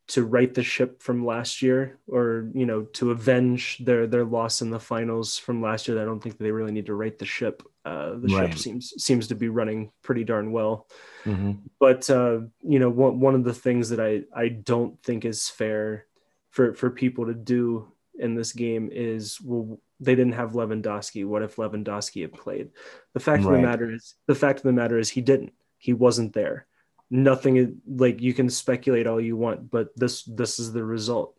to 0.06 0.24
right 0.24 0.52
the 0.52 0.62
ship 0.62 1.00
from 1.02 1.24
last 1.24 1.62
year, 1.62 1.98
or 2.08 2.50
you 2.54 2.66
know, 2.66 2.82
to 2.82 3.10
avenge 3.10 3.78
their 3.78 4.06
their 4.06 4.24
loss 4.24 4.60
in 4.62 4.70
the 4.70 4.80
finals 4.80 5.38
from 5.38 5.62
last 5.62 5.88
year. 5.88 6.00
I 6.00 6.04
don't 6.04 6.20
think 6.20 6.38
they 6.38 6.50
really 6.52 6.72
need 6.72 6.86
to 6.86 6.94
right 6.94 7.18
the 7.18 7.24
ship. 7.24 7.62
Uh, 7.84 8.16
the 8.16 8.28
Right. 8.28 8.50
ship 8.50 8.58
seems 8.58 8.92
seems 8.98 9.28
to 9.28 9.34
be 9.34 9.48
running 9.48 9.90
pretty 10.02 10.24
darn 10.24 10.52
well. 10.52 10.86
hmm 11.24 11.52
But 11.80 12.08
uh, 12.10 12.40
you 12.62 12.78
know, 12.78 12.90
one 12.90 13.20
one 13.20 13.34
of 13.34 13.44
the 13.44 13.54
things 13.54 13.90
that 13.90 14.00
I 14.00 14.24
I 14.34 14.48
don't 14.48 15.02
think 15.02 15.24
is 15.24 15.48
fair 15.48 16.06
for 16.50 16.74
for 16.74 16.90
people 16.90 17.26
to 17.26 17.34
do 17.34 17.90
in 18.18 18.34
this 18.34 18.52
game 18.52 18.90
is 18.92 19.40
well 19.40 19.80
they 20.00 20.14
didn't 20.14 20.34
have 20.34 20.52
Lewandowski. 20.52 21.26
What 21.26 21.42
if 21.42 21.56
Lewandowski 21.56 22.22
had 22.22 22.32
played? 22.32 22.70
The 23.14 23.20
fact 23.20 23.44
of 23.44 23.50
the 23.50 23.58
matter 23.58 23.90
is 23.92 24.14
the 24.26 24.34
fact 24.34 24.58
of 24.60 24.64
the 24.64 24.72
matter 24.72 24.98
is 24.98 25.08
he 25.08 25.20
didn't. 25.22 25.52
He 25.78 25.92
wasn't 25.92 26.32
there. 26.34 26.66
Nothing 27.14 27.80
like 27.86 28.20
you 28.20 28.34
can 28.34 28.50
speculate 28.50 29.06
all 29.06 29.20
you 29.20 29.36
want, 29.36 29.70
but 29.70 29.94
this 29.94 30.24
this 30.24 30.58
is 30.58 30.72
the 30.72 30.82
result. 30.82 31.36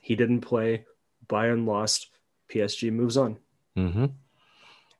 He 0.00 0.16
didn't 0.16 0.40
play. 0.40 0.86
Bayern 1.28 1.66
lost. 1.66 2.08
PSG 2.48 2.90
moves 2.90 3.18
on. 3.18 3.36
hmm 3.76 4.06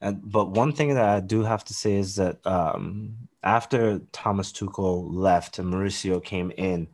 And 0.02 0.20
but 0.22 0.50
one 0.50 0.72
thing 0.72 0.94
that 0.94 1.08
I 1.08 1.20
do 1.20 1.44
have 1.44 1.64
to 1.64 1.74
say 1.74 1.94
is 1.94 2.16
that 2.16 2.46
um, 2.46 3.16
after 3.42 4.00
Thomas 4.12 4.52
Tuchel 4.52 5.08
left 5.08 5.58
and 5.58 5.72
Mauricio 5.72 6.22
came 6.22 6.50
in, 6.58 6.88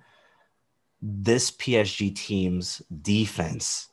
this 1.03 1.51
PSG 1.51 2.15
team's 2.15 2.83
defense 3.03 3.89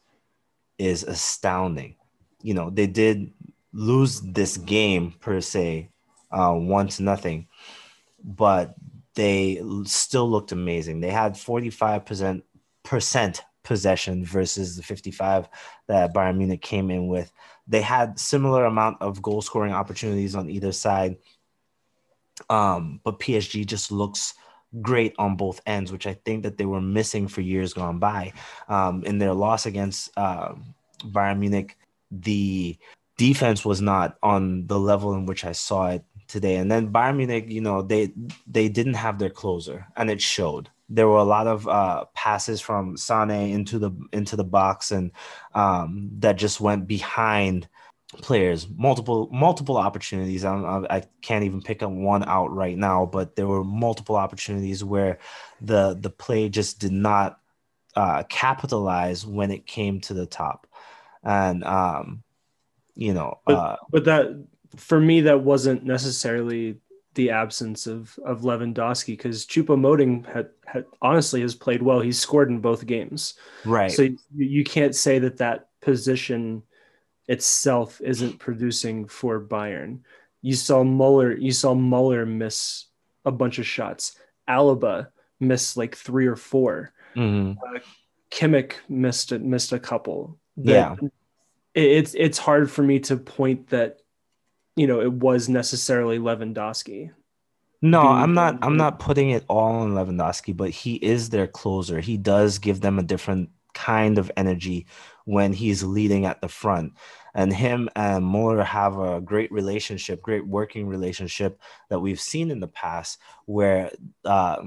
is 0.77 1.03
astounding. 1.03 1.95
You 2.43 2.53
know, 2.53 2.69
they 2.69 2.87
did 2.87 3.33
lose 3.73 4.21
this 4.21 4.57
game 4.57 5.13
per 5.19 5.41
se, 5.41 5.89
uh, 6.31 6.53
one 6.53 6.89
to 6.89 7.03
nothing, 7.03 7.47
but 8.23 8.75
they 9.15 9.61
still 9.85 10.29
looked 10.29 10.51
amazing. 10.51 10.99
They 10.99 11.09
had 11.09 11.33
45% 11.33 12.41
possession 13.63 14.25
versus 14.25 14.77
the 14.77 14.83
55 14.83 15.49
that 15.87 16.13
Bayern 16.13 16.37
Munich 16.37 16.61
came 16.61 16.91
in 16.91 17.07
with. 17.07 17.31
They 17.67 17.81
had 17.81 18.19
similar 18.19 18.65
amount 18.65 19.01
of 19.01 19.21
goal 19.21 19.41
scoring 19.41 19.73
opportunities 19.73 20.35
on 20.35 20.49
either 20.49 20.71
side. 20.71 21.17
Um, 22.49 22.99
but 23.03 23.19
PSG 23.19 23.65
just 23.65 23.91
looks 23.91 24.35
great 24.81 25.15
on 25.17 25.35
both 25.35 25.61
ends, 25.65 25.91
which 25.91 26.05
I 26.05 26.13
think 26.25 26.43
that 26.43 26.57
they 26.57 26.65
were 26.65 26.81
missing 26.81 27.27
for 27.27 27.41
years 27.41 27.73
gone 27.73 27.97
by. 27.97 28.33
Um, 28.67 29.03
in 29.03 29.17
their 29.17 29.33
loss 29.33 29.65
against 29.65 30.11
uh, 30.17 30.53
Bayern 30.99 31.39
Munich, 31.39 31.77
the 32.11 32.77
defense 33.17 33.65
was 33.65 33.81
not 33.81 34.17
on 34.21 34.67
the 34.67 34.79
level 34.79 35.13
in 35.13 35.25
which 35.25 35.45
I 35.45 35.53
saw 35.53 35.87
it 35.87 36.03
today. 36.27 36.55
And 36.55 36.71
then 36.71 36.91
Bayern 36.91 37.17
Munich, 37.17 37.45
you 37.47 37.61
know, 37.61 37.81
they 37.81 38.13
they 38.47 38.69
didn't 38.69 38.95
have 38.95 39.19
their 39.19 39.29
closer, 39.29 39.87
and 39.95 40.09
it 40.09 40.21
showed. 40.21 40.69
There 40.87 41.07
were 41.07 41.17
a 41.17 41.23
lot 41.23 41.47
of 41.47 41.67
uh, 41.67 42.05
passes 42.13 42.61
from 42.61 42.95
Sane 42.97 43.31
into 43.31 43.79
the 43.79 43.91
into 44.11 44.35
the 44.35 44.43
box, 44.43 44.91
and 44.91 45.11
um, 45.53 46.09
that 46.19 46.37
just 46.37 46.61
went 46.61 46.87
behind 46.87 47.67
players. 48.21 48.67
Multiple 48.69 49.27
multiple 49.31 49.77
opportunities. 49.77 50.45
I, 50.45 50.53
don't, 50.53 50.91
I 50.91 51.03
can't 51.21 51.43
even 51.43 51.61
pick 51.61 51.81
up 51.81 51.91
one 51.91 52.23
out 52.23 52.53
right 52.53 52.77
now, 52.77 53.05
but 53.05 53.35
there 53.35 53.47
were 53.47 53.63
multiple 53.63 54.15
opportunities 54.15 54.83
where 54.83 55.17
the 55.61 55.97
the 55.99 56.11
play 56.11 56.49
just 56.49 56.79
did 56.79 56.91
not 56.91 57.39
uh, 57.95 58.23
capitalize 58.29 59.25
when 59.25 59.51
it 59.51 59.65
came 59.65 60.01
to 60.01 60.13
the 60.13 60.27
top, 60.27 60.67
and 61.23 61.63
um, 61.63 62.23
you 62.95 63.13
know, 63.13 63.39
But- 63.45 63.55
uh, 63.57 63.75
but 63.89 64.05
that 64.05 64.45
for 64.77 64.99
me 64.99 65.21
that 65.21 65.41
wasn't 65.41 65.83
necessarily 65.83 66.77
the 67.15 67.31
absence 67.31 67.87
of 67.87 68.17
of 68.25 68.41
Lewandowski 68.41 69.07
because 69.17 69.45
Choupo-Moting 69.45 70.25
had, 70.25 70.49
had 70.65 70.85
honestly 71.01 71.41
has 71.41 71.55
played 71.55 71.81
well. 71.81 72.01
He's 72.01 72.19
scored 72.19 72.49
in 72.49 72.59
both 72.59 72.85
games, 72.85 73.35
right. 73.65 73.91
so 73.91 74.03
you, 74.03 74.17
you 74.35 74.63
can't 74.63 74.93
say 74.95 75.19
that 75.19 75.37
that 75.37 75.69
position 75.81 76.63
itself 77.27 78.01
isn't 78.01 78.39
producing 78.39 79.07
for 79.07 79.39
Bayern. 79.41 79.99
You 80.41 80.53
saw 80.55 80.83
Muller, 80.83 81.35
you 81.35 81.51
saw 81.51 81.73
Muller 81.73 82.25
miss 82.25 82.85
a 83.23 83.31
bunch 83.31 83.59
of 83.59 83.65
shots. 83.65 84.17
Alaba 84.47 85.07
missed 85.39 85.75
like 85.77 85.95
three 85.95 86.27
or 86.27 86.35
four. 86.35 86.93
Mhm. 87.15 87.55
Kimmich 88.29 88.73
missed 88.89 89.31
missed 89.31 89.71
a 89.73 89.79
couple. 89.79 90.37
Yeah. 90.57 90.95
It- 91.01 91.11
it's 91.73 92.15
it's 92.17 92.37
hard 92.37 92.71
for 92.71 92.83
me 92.83 92.99
to 93.01 93.17
point 93.17 93.67
that 93.67 93.99
you 94.75 94.87
know 94.87 95.01
it 95.01 95.11
was 95.11 95.49
necessarily 95.49 96.19
Lewandowski. 96.19 97.11
No, 97.81 98.01
I'm 98.01 98.33
not. 98.33 98.57
I'm 98.61 98.77
not 98.77 98.99
putting 98.99 99.29
it 99.31 99.45
all 99.47 99.75
on 99.75 99.91
Lewandowski, 99.91 100.55
but 100.55 100.71
he 100.71 100.95
is 100.95 101.29
their 101.29 101.47
closer. 101.47 101.99
He 101.99 102.17
does 102.17 102.57
give 102.57 102.81
them 102.81 102.97
a 102.97 103.03
different 103.03 103.49
kind 103.73 104.17
of 104.17 104.31
energy 104.37 104.87
when 105.25 105.53
he's 105.53 105.83
leading 105.83 106.25
at 106.25 106.41
the 106.41 106.47
front. 106.47 106.93
And 107.35 107.53
him 107.53 107.89
and 107.95 108.23
Muller 108.25 108.63
have 108.63 108.97
a 108.97 109.19
great 109.21 109.51
relationship, 109.51 110.21
great 110.21 110.47
working 110.47 110.87
relationship 110.87 111.59
that 111.89 111.99
we've 111.99 112.19
seen 112.19 112.49
in 112.49 112.61
the 112.61 112.69
past, 112.69 113.19
where 113.45 113.91
uh, 114.23 114.63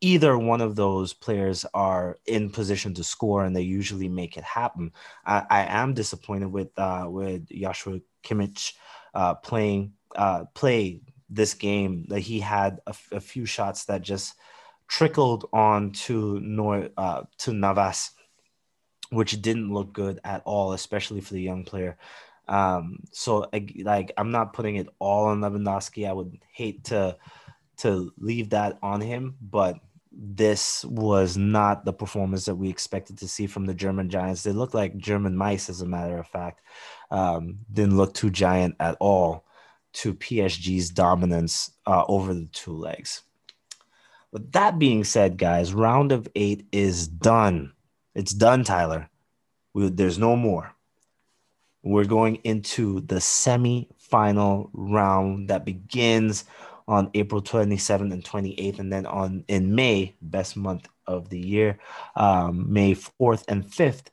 either 0.00 0.38
one 0.38 0.62
of 0.62 0.74
those 0.74 1.12
players 1.12 1.66
are 1.74 2.18
in 2.26 2.50
position 2.50 2.94
to 2.94 3.04
score, 3.04 3.44
and 3.44 3.54
they 3.54 3.62
usually 3.62 4.08
make 4.08 4.36
it 4.36 4.44
happen. 4.44 4.92
I, 5.26 5.44
I 5.50 5.60
am 5.64 5.94
disappointed 5.94 6.50
with 6.50 6.76
uh, 6.78 7.06
with 7.08 7.48
Joshua 7.50 8.00
Kimmich 8.24 8.72
uh, 9.14 9.34
playing 9.34 9.92
uh, 10.16 10.44
play 10.54 11.00
this 11.30 11.54
game 11.54 12.06
that 12.08 12.20
he 12.20 12.40
had 12.40 12.80
a, 12.86 12.90
f- 12.90 13.12
a 13.12 13.20
few 13.20 13.44
shots 13.44 13.84
that 13.84 14.02
just 14.02 14.34
trickled 14.88 15.48
on 15.52 15.92
to 15.92 16.40
Nor 16.40 16.88
uh, 16.96 17.22
to 17.38 17.52
Navas, 17.52 18.10
which 19.10 19.40
didn't 19.42 19.72
look 19.72 19.92
good 19.92 20.20
at 20.24 20.42
all, 20.44 20.72
especially 20.72 21.20
for 21.20 21.34
the 21.34 21.42
young 21.42 21.64
player. 21.64 21.98
Um, 22.48 23.00
so 23.12 23.46
like 23.84 24.12
I'm 24.16 24.30
not 24.30 24.54
putting 24.54 24.76
it 24.76 24.88
all 24.98 25.26
on 25.26 25.40
Lewandowski. 25.40 26.08
I 26.08 26.12
would 26.12 26.38
hate 26.50 26.84
to 26.84 27.16
to 27.78 28.12
leave 28.18 28.50
that 28.50 28.78
on 28.82 29.00
him, 29.00 29.36
but 29.40 29.78
this 30.10 30.84
was 30.84 31.36
not 31.36 31.84
the 31.84 31.92
performance 31.92 32.46
that 32.46 32.56
we 32.56 32.68
expected 32.68 33.18
to 33.18 33.28
see 33.28 33.46
from 33.46 33.66
the 33.66 33.74
German 33.74 34.10
Giants. 34.10 34.42
They 34.42 34.52
look 34.52 34.74
like 34.74 34.96
German 34.96 35.36
mice, 35.36 35.68
as 35.68 35.80
a 35.80 35.86
matter 35.86 36.18
of 36.18 36.26
fact. 36.26 36.60
Um, 37.10 37.60
didn't 37.72 37.96
look 37.96 38.14
too 38.14 38.30
giant 38.30 38.76
at 38.80 38.96
all 39.00 39.44
to 39.94 40.14
PSG's 40.14 40.90
dominance 40.90 41.72
uh, 41.86 42.04
over 42.08 42.34
the 42.34 42.48
two 42.52 42.72
legs. 42.72 43.22
With 44.30 44.52
that 44.52 44.78
being 44.78 45.04
said, 45.04 45.38
guys, 45.38 45.72
round 45.72 46.12
of 46.12 46.28
eight 46.34 46.66
is 46.70 47.08
done. 47.08 47.72
It's 48.14 48.34
done, 48.34 48.64
Tyler. 48.64 49.08
We, 49.72 49.88
there's 49.88 50.18
no 50.18 50.36
more. 50.36 50.74
We're 51.82 52.04
going 52.04 52.36
into 52.44 53.00
the 53.00 53.20
semi-final 53.20 54.70
round 54.72 55.48
that 55.48 55.64
begins 55.64 56.44
on 56.86 57.10
April 57.14 57.42
27th 57.42 58.12
and 58.12 58.24
28th, 58.24 58.78
and 58.78 58.92
then 58.92 59.06
on 59.06 59.44
in 59.48 59.74
May, 59.74 60.14
best 60.20 60.56
month 60.56 60.88
of 61.06 61.28
the 61.28 61.38
year, 61.38 61.78
um, 62.16 62.72
May 62.72 62.94
4th 62.94 63.44
and 63.48 63.64
5th, 63.64 64.06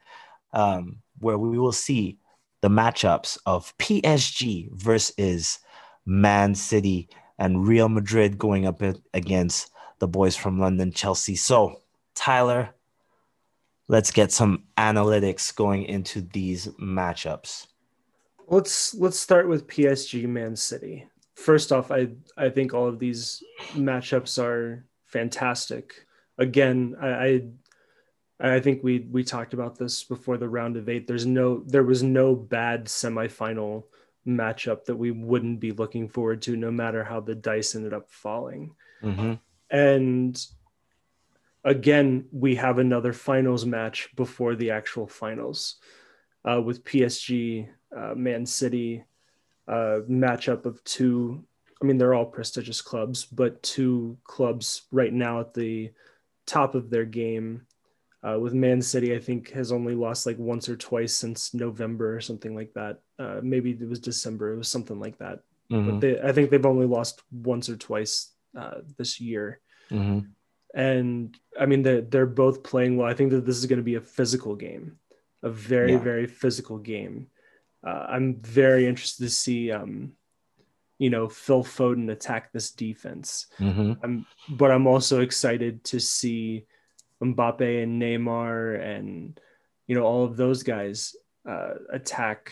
um, 0.53 0.97
where 1.19 1.37
we 1.37 1.57
will 1.57 1.71
see 1.71 2.19
the 2.65 2.71
matchups 2.71 3.37
of 3.45 3.77
PSG 3.77 4.71
versus 4.71 5.59
Man 6.07 6.55
City 6.55 7.07
and 7.37 7.67
Real 7.67 7.89
Madrid 7.89 8.39
going 8.39 8.65
up 8.65 8.81
against 9.13 9.69
the 9.99 10.07
boys 10.07 10.35
from 10.35 10.59
London, 10.59 10.91
Chelsea. 10.91 11.35
So, 11.35 11.81
Tyler, 12.15 12.71
let's 13.87 14.09
get 14.09 14.31
some 14.31 14.63
analytics 14.77 15.55
going 15.55 15.83
into 15.83 16.21
these 16.21 16.65
matchups. 16.81 17.67
Let's 18.47 18.95
let's 18.95 19.19
start 19.19 19.47
with 19.47 19.67
PSG 19.67 20.25
Man 20.25 20.55
City. 20.55 21.07
First 21.35 21.71
off, 21.71 21.91
I 21.91 22.07
I 22.35 22.49
think 22.49 22.73
all 22.73 22.87
of 22.87 22.97
these 22.97 23.43
matchups 23.73 24.43
are 24.43 24.87
fantastic. 25.05 26.07
Again, 26.39 26.95
I 26.99 27.09
I, 27.09 27.41
I 28.39 28.59
think 28.59 28.83
we 28.83 28.99
we 29.11 29.23
talked 29.23 29.53
about 29.53 29.77
this 29.77 30.03
before 30.03 30.37
the 30.37 30.49
round 30.49 30.75
of 30.75 30.89
eight. 30.89 31.07
There's 31.07 31.25
no 31.25 31.63
there 31.65 31.83
was 31.83 32.03
no 32.03 32.35
bad 32.35 32.85
semifinal 32.85 33.83
matchup 34.27 34.85
that 34.85 34.95
we 34.95 35.11
wouldn't 35.11 35.59
be 35.59 35.71
looking 35.71 36.09
forward 36.09 36.41
to, 36.43 36.55
no 36.55 36.71
matter 36.71 37.03
how 37.03 37.19
the 37.19 37.35
dice 37.35 37.75
ended 37.75 37.93
up 37.93 38.09
falling. 38.09 38.75
Mm-hmm. 39.01 39.33
And 39.69 40.45
again, 41.63 42.25
we 42.31 42.55
have 42.55 42.79
another 42.79 43.13
finals 43.13 43.65
match 43.65 44.09
before 44.15 44.55
the 44.55 44.71
actual 44.71 45.07
finals 45.07 45.75
uh, 46.43 46.61
with 46.61 46.83
PSG, 46.83 47.67
uh, 47.95 48.13
Man 48.15 48.45
City, 48.45 49.03
uh, 49.67 49.99
matchup 50.09 50.65
of 50.65 50.83
two. 50.83 51.43
I 51.81 51.85
mean, 51.85 51.97
they're 51.97 52.13
all 52.13 52.25
prestigious 52.25 52.81
clubs, 52.81 53.25
but 53.25 53.61
two 53.61 54.17
clubs 54.23 54.83
right 54.91 55.13
now 55.13 55.39
at 55.41 55.53
the 55.53 55.91
top 56.45 56.75
of 56.75 56.89
their 56.89 57.05
game. 57.05 57.65
Uh, 58.27 58.39
with 58.39 58.53
Man 58.53 58.81
City, 58.81 59.13
I 59.15 59.19
think 59.19 59.51
has 59.51 59.71
only 59.71 59.93
lost 59.93 60.25
like 60.25 60.39
once 60.39 60.67
or 60.67 60.75
twice 60.75 61.13
since 61.15 61.53
November 61.53 62.15
or 62.15 62.21
something 62.21 62.55
like 62.55 62.73
that. 62.73 62.99
Uh, 63.19 63.39
maybe 63.43 63.71
it 63.71 63.87
was 63.87 63.99
December. 63.99 64.53
It 64.53 64.57
was 64.57 64.67
something 64.67 64.99
like 64.99 65.17
that. 65.19 65.39
Mm-hmm. 65.71 65.89
But 65.91 66.01
they, 66.01 66.19
I 66.21 66.31
think 66.31 66.49
they've 66.49 66.65
only 66.65 66.87
lost 66.87 67.21
once 67.31 67.69
or 67.69 67.75
twice 67.77 68.31
uh, 68.57 68.79
this 68.97 69.19
year 69.21 69.59
Mm-hmm. 69.91 70.19
and 70.73 71.37
I 71.59 71.65
mean 71.67 71.83
they're 71.83 72.01
they're 72.01 72.25
both 72.25 72.63
playing 72.63 72.97
well. 72.97 73.07
I 73.07 73.13
think 73.13 73.29
that 73.31 73.45
this 73.45 73.57
is 73.57 73.67
going 73.67 73.77
to 73.77 73.83
be 73.91 73.95
a 73.95 74.01
physical 74.01 74.55
game, 74.55 74.97
a 75.43 75.49
very 75.49 75.91
Yeah. 75.93 75.99
very 75.99 76.25
physical 76.27 76.79
game. 76.79 77.27
Uh, 77.85 78.05
I'm 78.09 78.41
very 78.41 78.87
interested 78.87 79.23
to 79.25 79.29
see 79.29 79.71
um, 79.71 80.13
you 80.97 81.11
know 81.11 81.29
Phil 81.29 81.63
Foden 81.63 82.09
attack 82.11 82.51
this 82.51 82.71
defense. 82.71 83.45
Mm-hmm. 83.59 83.93
I'm, 84.03 84.25
but 84.49 84.71
I'm 84.71 84.87
also 84.87 85.21
excited 85.21 85.83
to 85.91 85.99
see 85.99 86.65
Mbappe 87.33 87.83
and 87.83 88.01
Neymar 88.01 88.79
and 88.81 89.39
you 89.87 89.95
know 89.95 90.03
all 90.03 90.23
of 90.25 90.37
those 90.37 90.63
guys 90.63 91.15
uh, 91.47 91.73
attack 91.91 92.51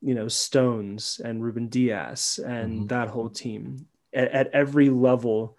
you 0.00 0.14
know 0.14 0.28
Stones 0.28 1.20
and 1.24 1.42
Ruben 1.42 1.68
Dias 1.68 2.38
and 2.38 2.82
Mhm. 2.84 2.88
that 2.88 3.08
whole 3.08 3.30
team 3.30 3.86
at, 4.12 4.28
at 4.32 4.50
every 4.52 4.88
level. 4.90 5.56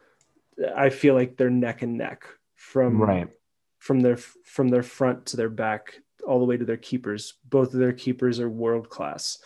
I 0.76 0.90
feel 0.90 1.16
like 1.16 1.36
they're 1.36 1.50
neck 1.50 1.82
and 1.82 1.98
neck 1.98 2.24
from 2.54 3.02
Right. 3.02 3.28
from 3.80 4.00
their 4.02 4.18
from 4.18 4.70
their 4.70 4.84
front 4.84 5.26
to 5.28 5.38
their 5.38 5.50
back 5.50 5.96
all 6.26 6.40
the 6.40 6.46
way 6.46 6.58
to 6.58 6.66
their 6.66 6.78
keepers. 6.78 7.34
Both 7.44 7.74
of 7.74 7.80
their 7.80 7.94
keepers 7.94 8.40
are 8.40 8.50
world 8.50 8.90
class. 8.90 9.40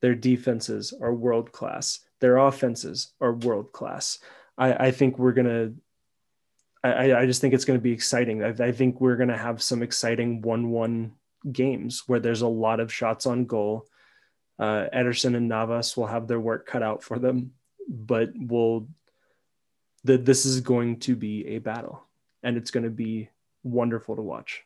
Their 0.00 0.14
defenses 0.14 0.92
are 1.00 1.14
world 1.14 1.52
class. 1.52 2.00
Their 2.20 2.36
offenses 2.38 3.12
are 3.20 3.32
world 3.34 3.72
class. 3.72 4.18
I, 4.58 4.86
I 4.86 4.90
think 4.90 5.18
we're 5.18 5.32
gonna. 5.32 5.72
I, 6.84 7.12
I- 7.14 7.26
just 7.26 7.40
think 7.40 7.54
it's 7.54 7.64
going 7.64 7.78
to 7.78 7.82
be 7.82 7.92
exciting. 7.92 8.42
I, 8.44 8.48
I 8.64 8.72
think 8.72 9.00
we're 9.00 9.16
going 9.16 9.28
to 9.30 9.36
have 9.36 9.62
some 9.62 9.82
exciting 9.82 10.40
one-one 10.42 11.12
games 11.50 12.02
where 12.06 12.20
there's 12.20 12.42
a 12.42 12.48
lot 12.48 12.80
of 12.80 12.92
shots 12.92 13.26
on 13.26 13.44
goal. 13.46 13.86
Uh, 14.58 14.86
Ederson 14.94 15.36
and 15.36 15.48
Navas 15.48 15.96
will 15.96 16.06
have 16.06 16.26
their 16.28 16.40
work 16.40 16.66
cut 16.66 16.82
out 16.82 17.02
for 17.02 17.18
them, 17.18 17.52
but 17.88 18.30
we'll. 18.34 18.88
The, 20.04 20.16
this 20.16 20.46
is 20.46 20.60
going 20.60 21.00
to 21.00 21.16
be 21.16 21.46
a 21.48 21.58
battle, 21.58 22.02
and 22.44 22.56
it's 22.56 22.70
going 22.70 22.84
to 22.84 22.90
be 22.90 23.28
wonderful 23.64 24.14
to 24.16 24.22
watch. 24.22 24.62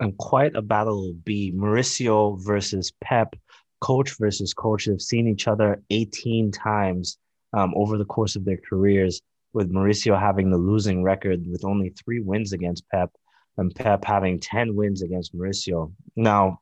and 0.00 0.16
quite 0.16 0.56
a 0.56 0.62
battle 0.62 0.96
will 1.02 1.12
be 1.24 1.52
Mauricio 1.52 2.42
versus 2.42 2.90
Pep, 3.02 3.36
coach 3.82 4.16
versus 4.18 4.54
coach. 4.54 4.86
They've 4.86 5.00
seen 5.00 5.28
each 5.28 5.46
other 5.46 5.82
18 5.90 6.50
times 6.50 7.18
um, 7.52 7.74
over 7.76 7.98
the 7.98 8.06
course 8.06 8.36
of 8.36 8.44
their 8.46 8.56
careers, 8.68 9.20
with 9.52 9.72
Mauricio 9.72 10.18
having 10.18 10.50
the 10.50 10.56
losing 10.56 11.02
record 11.02 11.44
with 11.46 11.64
only 11.64 11.90
three 11.90 12.20
wins 12.20 12.52
against 12.52 12.88
Pep, 12.88 13.10
and 13.56 13.74
Pep 13.74 14.04
having 14.04 14.38
10 14.38 14.74
wins 14.74 15.02
against 15.02 15.36
Mauricio. 15.36 15.92
Now, 16.16 16.60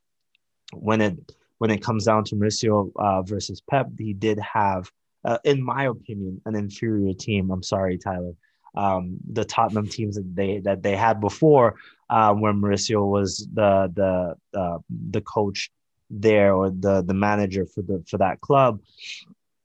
when 0.72 1.00
it 1.00 1.16
when 1.58 1.70
it 1.70 1.82
comes 1.82 2.04
down 2.04 2.24
to 2.24 2.36
Mauricio 2.36 2.92
uh, 2.96 3.22
versus 3.22 3.60
Pep, 3.60 3.88
he 3.98 4.12
did 4.12 4.38
have, 4.38 4.90
uh, 5.24 5.38
in 5.44 5.62
my 5.62 5.86
opinion, 5.86 6.40
an 6.46 6.54
inferior 6.54 7.14
team. 7.14 7.50
I'm 7.50 7.64
sorry, 7.64 7.98
Tyler. 7.98 8.32
Um, 8.76 9.18
the 9.32 9.44
Tottenham 9.44 9.88
teams 9.88 10.16
that 10.16 10.36
they 10.36 10.58
that 10.60 10.82
they 10.82 10.94
had 10.94 11.20
before 11.20 11.76
um, 12.10 12.40
where 12.40 12.52
Mauricio 12.52 13.06
was 13.06 13.48
the 13.52 13.90
the 13.94 14.58
uh, 14.58 14.78
the 15.10 15.20
coach 15.20 15.70
there 16.10 16.54
or 16.54 16.70
the 16.70 17.02
the 17.02 17.14
manager 17.14 17.66
for 17.66 17.82
the 17.82 18.02
for 18.08 18.18
that 18.18 18.40
club 18.40 18.80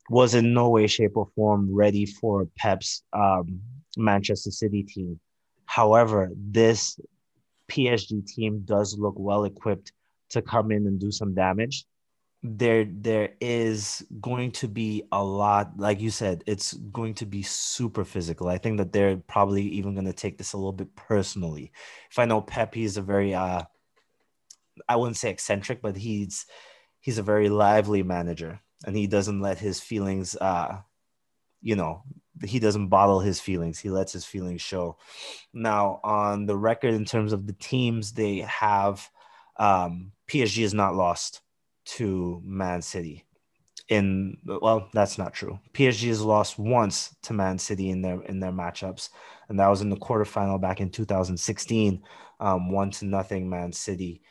was 0.09 0.35
in 0.35 0.53
no 0.53 0.69
way, 0.69 0.87
shape, 0.87 1.15
or 1.15 1.27
form 1.35 1.73
ready 1.73 2.05
for 2.05 2.47
Pep's 2.57 3.03
um, 3.13 3.61
Manchester 3.97 4.51
City 4.51 4.83
team. 4.83 5.19
However, 5.65 6.29
this 6.35 6.99
PSG 7.69 8.25
team 8.27 8.61
does 8.65 8.97
look 8.97 9.15
well 9.17 9.45
equipped 9.45 9.91
to 10.29 10.41
come 10.41 10.71
in 10.71 10.87
and 10.87 10.99
do 10.99 11.11
some 11.11 11.33
damage. 11.33 11.85
There, 12.45 12.85
there 12.85 13.29
is 13.39 14.05
going 14.19 14.51
to 14.53 14.67
be 14.67 15.03
a 15.13 15.23
lot, 15.23 15.71
like 15.77 16.01
you 16.01 16.09
said, 16.09 16.43
it's 16.45 16.73
going 16.73 17.13
to 17.15 17.25
be 17.25 17.41
super 17.41 18.03
physical. 18.03 18.49
I 18.49 18.57
think 18.57 18.79
that 18.79 18.91
they're 18.91 19.15
probably 19.15 19.63
even 19.63 19.93
going 19.93 20.07
to 20.07 20.13
take 20.13 20.37
this 20.37 20.51
a 20.51 20.57
little 20.57 20.73
bit 20.73 20.93
personally. 20.95 21.71
If 22.11 22.19
I 22.19 22.25
know 22.25 22.41
Pep, 22.41 22.75
he's 22.75 22.97
a 22.97 23.01
very, 23.01 23.33
uh, 23.33 23.61
I 24.89 24.95
wouldn't 24.97 25.17
say 25.17 25.29
eccentric, 25.29 25.81
but 25.81 25.95
he's 25.95 26.45
he's 26.99 27.17
a 27.17 27.23
very 27.23 27.49
lively 27.49 28.03
manager, 28.03 28.59
and 28.83 28.95
he 28.95 29.07
doesn't 29.07 29.41
let 29.41 29.59
his 29.59 29.79
feelings, 29.79 30.35
uh, 30.35 30.77
you 31.61 31.75
know, 31.75 32.03
he 32.43 32.59
doesn't 32.59 32.87
bottle 32.87 33.19
his 33.19 33.39
feelings. 33.39 33.79
He 33.79 33.89
lets 33.89 34.11
his 34.11 34.25
feelings 34.25 34.61
show. 34.61 34.97
Now, 35.53 35.99
on 36.03 36.45
the 36.45 36.57
record, 36.57 36.93
in 36.93 37.05
terms 37.05 37.33
of 37.33 37.47
the 37.47 37.53
teams, 37.53 38.13
they 38.13 38.39
have 38.39 39.09
um, 39.57 40.11
PSG 40.27 40.63
is 40.63 40.73
not 40.73 40.95
lost 40.95 41.41
to 41.85 42.41
Man 42.43 42.81
City. 42.81 43.25
In 43.89 44.37
well, 44.45 44.87
that's 44.93 45.17
not 45.17 45.33
true. 45.33 45.59
PSG 45.73 46.07
has 46.07 46.21
lost 46.21 46.57
once 46.57 47.15
to 47.23 47.33
Man 47.33 47.59
City 47.59 47.89
in 47.89 48.01
their 48.01 48.21
in 48.23 48.39
their 48.39 48.51
matchups, 48.51 49.09
and 49.49 49.59
that 49.59 49.67
was 49.67 49.81
in 49.81 49.89
the 49.89 49.97
quarterfinal 49.97 50.61
back 50.61 50.79
in 50.79 50.89
2016, 50.89 52.01
um, 52.39 52.71
one 52.71 52.91
to 52.91 53.05
nothing. 53.05 53.49
Man 53.49 53.73
City 53.73 54.21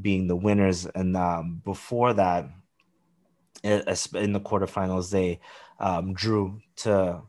being 0.00 0.26
the 0.26 0.36
winners, 0.36 0.86
and 0.86 1.14
um, 1.16 1.60
before 1.62 2.14
that, 2.14 2.48
in 3.62 4.32
the 4.32 4.40
quarterfinals, 4.40 5.10
they 5.10 5.40
um, 5.78 6.14
drew 6.14 6.60
to 6.76 7.22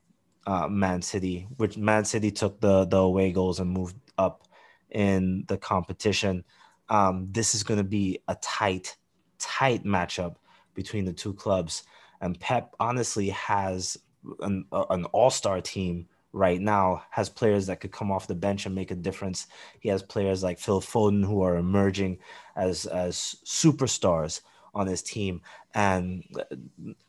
uh, 0.45 0.67
Man 0.67 1.01
City, 1.01 1.47
which 1.57 1.77
Man 1.77 2.05
City 2.05 2.31
took 2.31 2.59
the 2.59 2.85
the 2.85 2.97
away 2.97 3.31
goals 3.31 3.59
and 3.59 3.69
moved 3.69 3.95
up 4.17 4.47
in 4.89 5.45
the 5.47 5.57
competition. 5.57 6.43
Um, 6.89 7.27
this 7.31 7.55
is 7.55 7.63
going 7.63 7.77
to 7.77 7.83
be 7.83 8.19
a 8.27 8.35
tight, 8.35 8.97
tight 9.39 9.83
matchup 9.83 10.35
between 10.73 11.05
the 11.05 11.13
two 11.13 11.33
clubs, 11.33 11.83
and 12.21 12.39
Pep 12.39 12.75
honestly 12.79 13.29
has 13.29 13.97
an, 14.41 14.65
an 14.89 15.05
all 15.05 15.29
star 15.29 15.61
team 15.61 16.07
right 16.33 16.59
now. 16.59 17.03
Has 17.11 17.29
players 17.29 17.67
that 17.67 17.79
could 17.79 17.91
come 17.91 18.11
off 18.11 18.27
the 18.27 18.35
bench 18.35 18.65
and 18.65 18.75
make 18.75 18.91
a 18.91 18.95
difference. 18.95 19.47
He 19.79 19.89
has 19.89 20.03
players 20.03 20.43
like 20.43 20.59
Phil 20.59 20.81
Foden 20.81 21.23
who 21.23 21.41
are 21.43 21.57
emerging 21.57 22.19
as 22.55 22.85
as 22.85 23.37
superstars 23.45 24.41
on 24.73 24.88
his 24.88 25.01
team, 25.01 25.41
and 25.73 26.23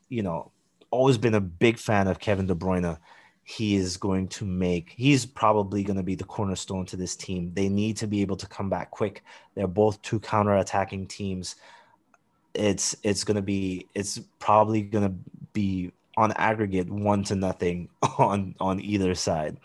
you 0.08 0.22
know, 0.22 0.50
always 0.90 1.18
been 1.18 1.34
a 1.34 1.40
big 1.40 1.78
fan 1.78 2.08
of 2.08 2.18
Kevin 2.18 2.46
De 2.46 2.54
Bruyne. 2.54 2.98
He 3.46 3.74
is 3.74 3.98
going 3.98 4.28
to 4.28 4.46
make 4.46 4.94
he's 4.96 5.26
probably 5.26 5.82
going 5.82 5.98
to 5.98 6.02
be 6.02 6.14
the 6.14 6.24
cornerstone 6.24 6.86
to 6.86 6.96
this 6.96 7.14
team. 7.14 7.52
They 7.52 7.68
need 7.68 7.96
to 7.98 8.06
be 8.06 8.22
able 8.22 8.36
to 8.36 8.46
come 8.46 8.70
back 8.70 8.90
quick. 8.90 9.22
They're 9.54 9.66
both 9.66 10.00
two 10.00 10.18
counter-attacking 10.18 11.08
teams. 11.08 11.56
It's 12.54 12.96
it's 13.02 13.24
going 13.24 13.36
to 13.36 13.42
be 13.42 13.86
it's 13.94 14.18
probably 14.38 14.82
going 14.82 15.08
to 15.08 15.14
be 15.52 15.92
on 16.16 16.32
aggregate 16.32 16.88
one 16.88 17.24
to 17.24 17.34
nothing 17.34 17.88
on 18.18 18.54
on 18.60 18.80
either 18.80 19.14
side. 19.14 19.58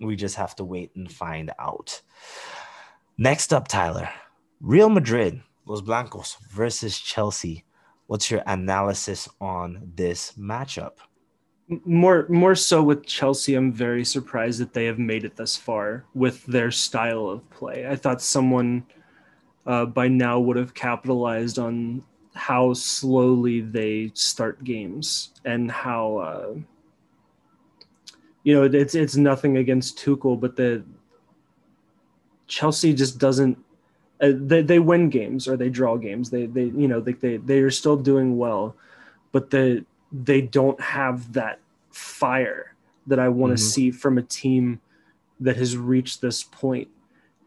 We 0.00 0.16
just 0.16 0.34
have 0.34 0.56
to 0.56 0.64
wait 0.64 0.90
and 0.96 1.10
find 1.10 1.52
out. 1.58 2.00
Next 3.16 3.52
up 3.52 3.68
tyler 3.68 4.08
real 4.60 4.88
madrid 4.88 5.42
los 5.66 5.82
blancos 5.82 6.36
versus 6.50 6.98
chelsea 6.98 7.64
what's 8.06 8.30
your 8.30 8.42
analysis 8.46 9.28
on 9.40 9.80
this 9.94 10.32
matchup 10.38 10.94
more 11.84 12.26
more 12.28 12.54
so 12.54 12.82
with 12.82 13.06
Chelsea, 13.06 13.54
I'm 13.54 13.72
very 13.72 14.04
surprised 14.04 14.60
that 14.60 14.74
they 14.74 14.84
have 14.84 14.98
made 14.98 15.24
it 15.24 15.36
thus 15.36 15.56
far 15.56 16.04
with 16.14 16.44
their 16.44 16.70
style 16.70 17.26
of 17.26 17.48
play. 17.50 17.86
I 17.88 17.96
thought 17.96 18.20
someone 18.20 18.84
uh, 19.66 19.86
by 19.86 20.08
now 20.08 20.38
would 20.40 20.56
have 20.56 20.74
capitalized 20.74 21.58
on 21.58 22.04
how 22.34 22.74
slowly 22.74 23.60
they 23.60 24.10
start 24.14 24.62
games 24.64 25.30
and 25.44 25.70
how 25.70 26.16
uh, 26.16 26.54
you 28.42 28.54
know 28.54 28.64
it's 28.64 28.94
it's 28.94 29.16
nothing 29.16 29.56
against 29.56 29.98
Tuchel, 29.98 30.38
but 30.38 30.56
the 30.56 30.84
Chelsea 32.46 32.92
just 32.92 33.18
doesn't. 33.18 33.56
Uh, 34.20 34.32
they, 34.34 34.62
they 34.62 34.78
win 34.78 35.10
games 35.10 35.48
or 35.48 35.56
they 35.56 35.68
draw 35.68 35.96
games. 35.96 36.30
They 36.30 36.46
they 36.46 36.64
you 36.64 36.88
know 36.88 37.00
they 37.00 37.12
they 37.12 37.36
they 37.38 37.58
are 37.60 37.70
still 37.70 37.96
doing 37.96 38.36
well, 38.36 38.76
but 39.32 39.50
they 39.50 39.84
they 40.12 40.40
don't 40.40 40.80
have 40.80 41.32
that 41.32 41.58
fire 41.90 42.74
that 43.06 43.18
I 43.18 43.28
want 43.28 43.56
to 43.56 43.62
Mhm. 43.62 43.66
see 43.66 43.90
from 43.90 44.18
a 44.18 44.22
team 44.22 44.80
that 45.40 45.56
has 45.56 45.76
reached 45.76 46.20
this 46.20 46.42
point. 46.44 46.88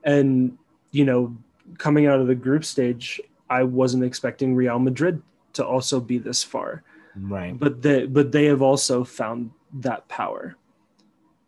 And, 0.03 0.57
you 0.91 1.05
know, 1.05 1.35
coming 1.77 2.05
out 2.05 2.19
of 2.19 2.27
the 2.27 2.35
group 2.35 2.63
stage, 2.65 3.19
I 3.49 3.63
wasn't 3.63 4.03
expecting 4.03 4.55
Real 4.55 4.79
Madrid 4.79 5.21
to 5.53 5.65
also 5.65 5.99
be 5.99 6.17
this 6.17 6.43
far. 6.43 6.83
right 7.15 7.57
But 7.57 7.81
they 7.81 8.05
but 8.05 8.31
they 8.31 8.45
have 8.45 8.61
also 8.61 9.03
found 9.03 9.51
that 9.73 10.07
power 10.07 10.55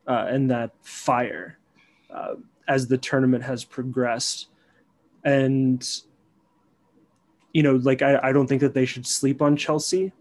uh, 0.08 0.26
and 0.30 0.50
that 0.50 0.72
fire 0.82 1.58
uh, 2.10 2.36
as 2.68 2.88
the 2.88 2.98
tournament 2.98 3.44
has 3.44 3.64
progressed. 3.64 4.48
And 5.24 5.88
you 7.54 7.64
know, 7.64 7.76
like 7.76 8.02
I, 8.02 8.20
I 8.22 8.32
don't 8.32 8.48
think 8.48 8.62
that 8.62 8.74
they 8.74 8.86
should 8.86 9.08
sleep 9.08 9.42
on 9.42 9.58
Chelsea 9.58 10.12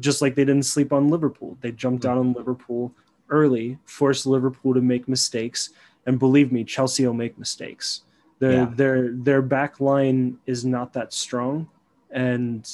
just 0.00 0.20
like 0.22 0.34
they 0.34 0.44
didn't 0.44 0.64
sleep 0.64 0.92
on 0.92 1.08
Liverpool. 1.08 1.56
They 1.60 1.72
jumped 1.72 2.02
down 2.02 2.18
on 2.18 2.32
Liverpool 2.32 2.92
early, 3.30 3.78
forced 3.84 4.26
Liverpool 4.26 4.74
to 4.74 4.80
make 4.80 5.08
mistakes, 5.08 5.70
and 6.06 6.18
believe 6.18 6.52
me, 6.52 6.64
Chelsea 6.64 7.06
will 7.06 7.14
make 7.14 7.38
mistakes. 7.38 8.02
Their 8.40 8.52
Yeah. 8.52 8.72
their 8.74 9.12
their 9.12 9.42
back 9.42 9.80
line 9.80 10.38
is 10.46 10.64
not 10.64 10.92
that 10.94 11.12
strong, 11.12 11.68
and 12.10 12.68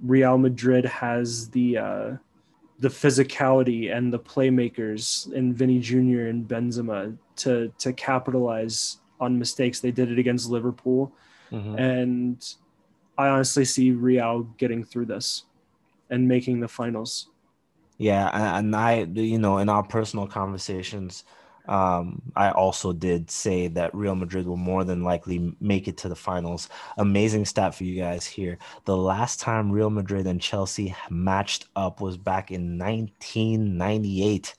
Real 0.00 0.36
Madrid 0.38 0.84
has 0.84 1.48
the 1.50 1.78
uh, 1.78 2.16
the 2.78 2.88
physicality 2.88 3.94
and 3.94 4.12
the 4.12 4.18
playmakers 4.18 5.32
in 5.32 5.54
Vinny 5.54 5.78
Jr. 5.78 6.26
and 6.28 6.46
Benzema 6.46 7.16
to 7.36 7.72
to 7.78 7.92
capitalize 7.92 8.98
on 9.20 9.38
mistakes. 9.38 9.80
They 9.80 9.90
did 9.90 10.10
it 10.10 10.18
against 10.18 10.50
Liverpool, 10.50 11.12
Mhm. 11.52 11.78
and 11.78 12.54
I 13.16 13.28
honestly 13.28 13.64
see 13.64 13.92
Real 13.92 14.42
getting 14.58 14.84
through 14.84 15.06
this 15.06 15.44
and 16.10 16.26
making 16.26 16.60
the 16.60 16.68
finals. 16.68 17.28
Yeah, 17.98 18.28
and 18.58 18.74
I, 18.74 19.04
you 19.04 19.38
know, 19.38 19.58
in 19.58 19.68
our 19.68 19.84
personal 19.84 20.26
conversations, 20.26 21.22
um, 21.68 22.20
I 22.34 22.50
also 22.50 22.92
did 22.92 23.30
say 23.30 23.68
that 23.68 23.94
Real 23.94 24.16
Madrid 24.16 24.46
will 24.46 24.56
more 24.56 24.84
than 24.84 25.02
likely 25.04 25.54
make 25.60 25.86
it 25.86 25.96
to 25.98 26.08
the 26.08 26.16
finals. 26.16 26.68
Amazing 26.98 27.44
stat 27.46 27.74
for 27.74 27.84
you 27.84 28.00
guys 28.00 28.26
here. 28.26 28.58
The 28.84 28.96
last 28.96 29.40
time 29.40 29.70
Real 29.70 29.90
Madrid 29.90 30.26
and 30.26 30.40
Chelsea 30.40 30.94
matched 31.08 31.68
up 31.76 32.00
was 32.00 32.16
back 32.16 32.50
in 32.50 32.76
1998, 32.76 34.56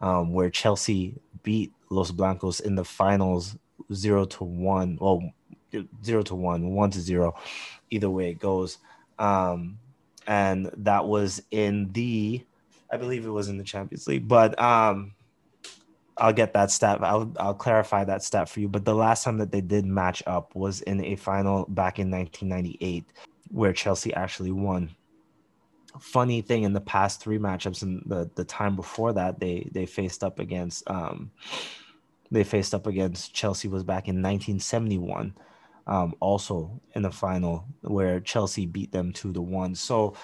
um, 0.00 0.32
where 0.32 0.50
Chelsea 0.50 1.14
beat 1.42 1.72
Los 1.88 2.10
Blancos 2.10 2.60
in 2.60 2.74
the 2.74 2.84
finals 2.84 3.56
zero 3.94 4.24
to 4.24 4.44
one. 4.44 4.98
Well, 5.00 5.32
zero 6.04 6.22
to 6.22 6.34
one, 6.34 6.70
one 6.70 6.90
to 6.90 7.00
zero, 7.00 7.34
either 7.90 8.10
way 8.10 8.30
it 8.30 8.38
goes. 8.38 8.78
Um, 9.18 9.78
and 10.26 10.70
that 10.78 11.06
was 11.06 11.42
in 11.50 11.92
the, 11.92 12.44
I 12.90 12.96
believe 12.96 13.24
it 13.24 13.30
was 13.30 13.48
in 13.48 13.58
the 13.58 13.64
Champions 13.64 14.06
League, 14.06 14.28
but 14.28 14.60
um, 14.60 15.14
I'll 16.16 16.32
get 16.32 16.52
that 16.52 16.70
stat. 16.70 17.02
I'll 17.02 17.32
I'll 17.38 17.54
clarify 17.54 18.04
that 18.04 18.22
stat 18.22 18.48
for 18.48 18.60
you. 18.60 18.68
But 18.68 18.84
the 18.84 18.94
last 18.94 19.24
time 19.24 19.38
that 19.38 19.50
they 19.50 19.60
did 19.60 19.86
match 19.86 20.22
up 20.26 20.54
was 20.54 20.80
in 20.82 21.04
a 21.04 21.16
final 21.16 21.64
back 21.66 21.98
in 21.98 22.10
1998, 22.10 23.04
where 23.50 23.72
Chelsea 23.72 24.12
actually 24.14 24.52
won. 24.52 24.90
Funny 26.00 26.40
thing 26.40 26.62
in 26.62 26.72
the 26.72 26.80
past 26.80 27.20
three 27.20 27.38
matchups 27.38 27.82
and 27.82 28.02
the 28.06 28.30
the 28.34 28.44
time 28.44 28.76
before 28.76 29.12
that 29.12 29.40
they 29.40 29.68
they 29.72 29.84
faced 29.84 30.24
up 30.24 30.38
against 30.38 30.88
um 30.88 31.30
they 32.32 32.44
faced 32.44 32.74
up 32.74 32.86
against 32.86 33.34
Chelsea 33.34 33.68
was 33.68 33.84
back 33.84 34.08
in 34.08 34.16
1971 34.16 35.34
um, 35.86 36.14
also 36.20 36.80
in 36.94 37.02
the 37.02 37.10
final 37.10 37.64
where 37.82 38.20
Chelsea 38.20 38.66
beat 38.66 38.92
them 38.92 39.12
two 39.12 39.32
to 39.32 39.40
one. 39.40 39.74
So 39.74 40.14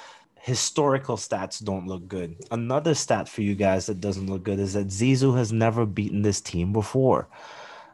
historical 0.40 1.16
stats 1.16 1.62
don't 1.62 1.87
look 1.87 2.07
good. 2.09 2.37
Another 2.51 2.94
stat 2.94 3.29
for 3.29 3.42
you 3.42 3.55
guys 3.55 3.87
that 3.87 4.01
doesn't 4.01 4.29
look 4.29 4.44
good 4.44 4.59
is 4.59 4.75
that 4.75 4.88
Zizou 4.88 5.37
has 5.37 5.53
never 5.53 5.85
beaten 5.85 6.23
this 6.23 6.40
team 6.40 6.73
before. 6.73 7.29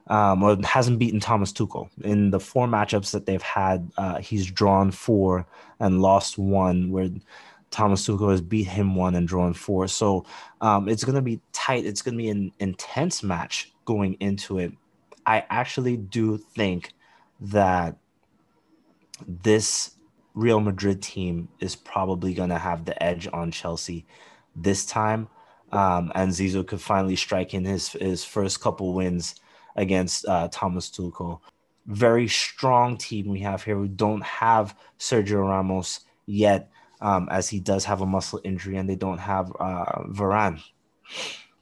Um, 0.06 0.42
or 0.42 0.58
hasn't 0.62 0.98
beaten 0.98 1.18
Thomas 1.18 1.50
Tuchel 1.50 1.88
in 2.02 2.30
the 2.30 2.38
four 2.38 2.66
matchups 2.66 3.12
that 3.12 3.24
they've 3.24 3.40
had. 3.40 3.90
Uh, 3.96 4.18
he's 4.18 4.44
drawn 4.44 4.90
four 4.90 5.46
and 5.80 6.02
lost 6.02 6.36
one, 6.36 6.90
where 6.90 7.08
Thomas 7.70 8.06
Tuchel 8.06 8.30
has 8.30 8.42
beat 8.42 8.66
him 8.66 8.96
one 8.96 9.14
and 9.14 9.26
drawn 9.26 9.54
four. 9.54 9.88
So 9.88 10.26
um, 10.60 10.90
it's 10.90 11.04
going 11.04 11.14
to 11.14 11.22
be 11.22 11.40
tight. 11.54 11.86
It's 11.86 12.02
going 12.02 12.18
to 12.18 12.22
be 12.22 12.28
an 12.28 12.52
intense 12.58 13.22
match 13.22 13.72
going 13.84 14.14
into 14.14 14.58
it. 14.58 14.72
I 15.26 15.44
actually 15.50 15.96
do 15.96 16.38
think 16.38 16.92
that 17.40 17.96
this 19.26 19.92
Real 20.34 20.60
Madrid 20.60 21.00
team 21.02 21.48
is 21.60 21.76
probably 21.76 22.34
going 22.34 22.48
to 22.50 22.58
have 22.58 22.84
the 22.84 23.00
edge 23.02 23.28
on 23.32 23.50
Chelsea 23.50 24.06
this 24.56 24.84
time. 24.84 25.28
Um, 25.72 26.12
and 26.14 26.30
Zizou 26.30 26.66
could 26.66 26.80
finally 26.80 27.16
strike 27.16 27.54
in 27.54 27.64
his, 27.64 27.90
his 27.92 28.24
first 28.24 28.60
couple 28.60 28.94
wins 28.94 29.36
against 29.76 30.26
uh, 30.26 30.48
Thomas 30.50 30.90
Tuchel. 30.90 31.40
Very 31.86 32.28
strong 32.28 32.96
team 32.96 33.28
we 33.28 33.40
have 33.40 33.62
here. 33.62 33.78
We 33.78 33.88
don't 33.88 34.22
have 34.22 34.76
Sergio 34.98 35.48
Ramos 35.48 36.00
yet, 36.26 36.70
um, 37.00 37.28
as 37.30 37.48
he 37.48 37.60
does 37.60 37.84
have 37.84 38.00
a 38.00 38.06
muscle 38.06 38.40
injury, 38.44 38.76
and 38.76 38.88
they 38.88 38.96
don't 38.96 39.18
have 39.18 39.52
uh, 39.60 40.04
Varane 40.08 40.62